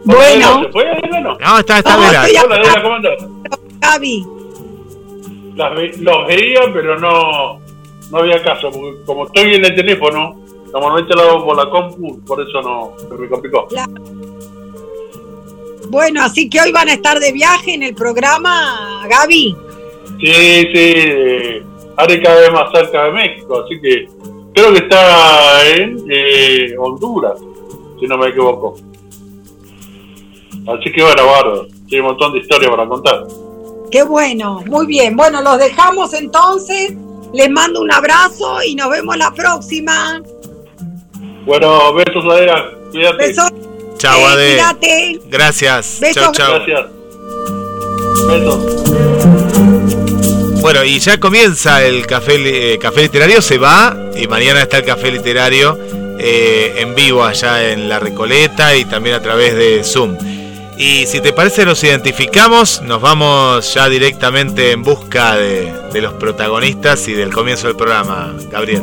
Bueno. 0.04 0.68
No, 1.40 1.58
está, 1.58 1.78
está 1.78 1.96
no, 1.96 2.08
Hola, 2.08 2.82
¿cómo 2.82 2.94
andás? 2.94 3.26
Gaby. 3.80 4.39
Los 5.68 6.26
veía, 6.26 6.60
pero 6.72 6.98
no, 6.98 7.60
no 8.10 8.18
había 8.18 8.42
caso, 8.42 8.70
porque 8.70 9.04
como 9.04 9.26
estoy 9.26 9.54
en 9.54 9.64
el 9.64 9.74
teléfono, 9.74 10.40
Normalmente 10.72 11.14
lo 11.14 11.22
hago 11.22 11.44
por 11.44 11.56
la 11.56 11.68
compu, 11.68 12.20
por 12.24 12.40
eso 12.40 12.62
no 12.62 12.92
me 13.18 13.28
complicó. 13.28 13.66
Bueno, 15.88 16.22
así 16.22 16.48
que 16.48 16.60
hoy 16.60 16.70
van 16.70 16.88
a 16.88 16.92
estar 16.92 17.18
de 17.18 17.32
viaje 17.32 17.74
en 17.74 17.82
el 17.82 17.94
programa, 17.94 19.06
Gaby. 19.08 19.56
Sí, 20.20 20.68
sí, 20.72 20.94
haré 21.96 22.22
cada 22.22 22.40
vez 22.40 22.52
más 22.52 22.70
cerca 22.72 23.04
de 23.04 23.12
México, 23.12 23.64
así 23.64 23.80
que 23.80 24.06
creo 24.54 24.72
que 24.72 24.78
está 24.78 25.68
en 25.68 26.04
eh, 26.08 26.74
Honduras, 26.78 27.40
si 27.98 28.06
no 28.06 28.18
me 28.18 28.28
equivoco. 28.28 28.76
Así 30.68 30.92
que 30.92 31.02
bueno, 31.02 31.26
bárbaro. 31.26 31.66
Tiene 31.88 32.02
un 32.02 32.10
montón 32.10 32.32
de 32.32 32.38
historia 32.38 32.70
para 32.70 32.86
contar. 32.86 33.26
Qué 33.90 34.02
bueno, 34.02 34.62
muy 34.66 34.86
bien. 34.86 35.16
Bueno, 35.16 35.42
los 35.42 35.58
dejamos 35.58 36.12
entonces. 36.14 36.92
Les 37.32 37.48
mando 37.50 37.80
un 37.80 37.92
abrazo 37.92 38.62
y 38.66 38.74
nos 38.74 38.90
vemos 38.90 39.16
la 39.16 39.30
próxima. 39.32 40.20
Bueno, 41.44 41.92
besos 41.94 42.24
Adela, 42.24 42.70
cuídate. 42.90 43.16
Besos. 43.16 43.50
Chao, 43.98 44.18
Eh, 44.20 44.24
Ade. 44.26 44.50
cuídate. 44.52 45.20
Gracias. 45.26 45.98
Besos. 46.00 46.22
Chao, 46.22 46.32
chao. 46.32 46.52
Gracias. 46.54 46.86
Besos. 48.26 48.84
Bueno, 50.60 50.84
y 50.84 50.98
ya 50.98 51.18
comienza 51.18 51.82
el 51.84 52.06
café, 52.06 52.74
eh, 52.74 52.78
café 52.78 53.02
literario, 53.02 53.40
se 53.40 53.56
va 53.58 53.96
y 54.14 54.26
mañana 54.26 54.62
está 54.62 54.78
el 54.78 54.84
café 54.84 55.10
literario 55.10 55.78
eh, 56.18 56.74
en 56.78 56.94
vivo 56.94 57.24
allá 57.24 57.70
en 57.72 57.88
La 57.88 57.98
Recoleta 57.98 58.76
y 58.76 58.84
también 58.84 59.14
a 59.16 59.22
través 59.22 59.54
de 59.56 59.82
Zoom. 59.84 60.16
Y 60.82 61.06
si 61.06 61.20
te 61.20 61.34
parece 61.34 61.66
nos 61.66 61.84
identificamos, 61.84 62.80
nos 62.80 63.02
vamos 63.02 63.74
ya 63.74 63.86
directamente 63.90 64.72
en 64.72 64.82
busca 64.82 65.36
de, 65.36 65.74
de 65.92 66.00
los 66.00 66.14
protagonistas 66.14 67.06
y 67.06 67.12
del 67.12 67.30
comienzo 67.30 67.66
del 67.66 67.76
programa, 67.76 68.34
Gabriel. 68.50 68.82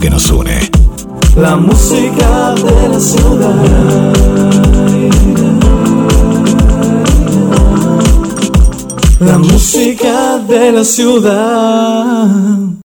Que 0.00 0.08
nos 0.08 0.30
une. 0.30 0.70
La 1.36 1.56
música 1.56 2.54
de 2.54 2.88
la 2.88 3.00
ciudad. 3.00 4.12
La 9.20 9.38
música 9.38 10.38
de 10.48 10.72
la 10.72 10.84
ciudad. 10.84 12.39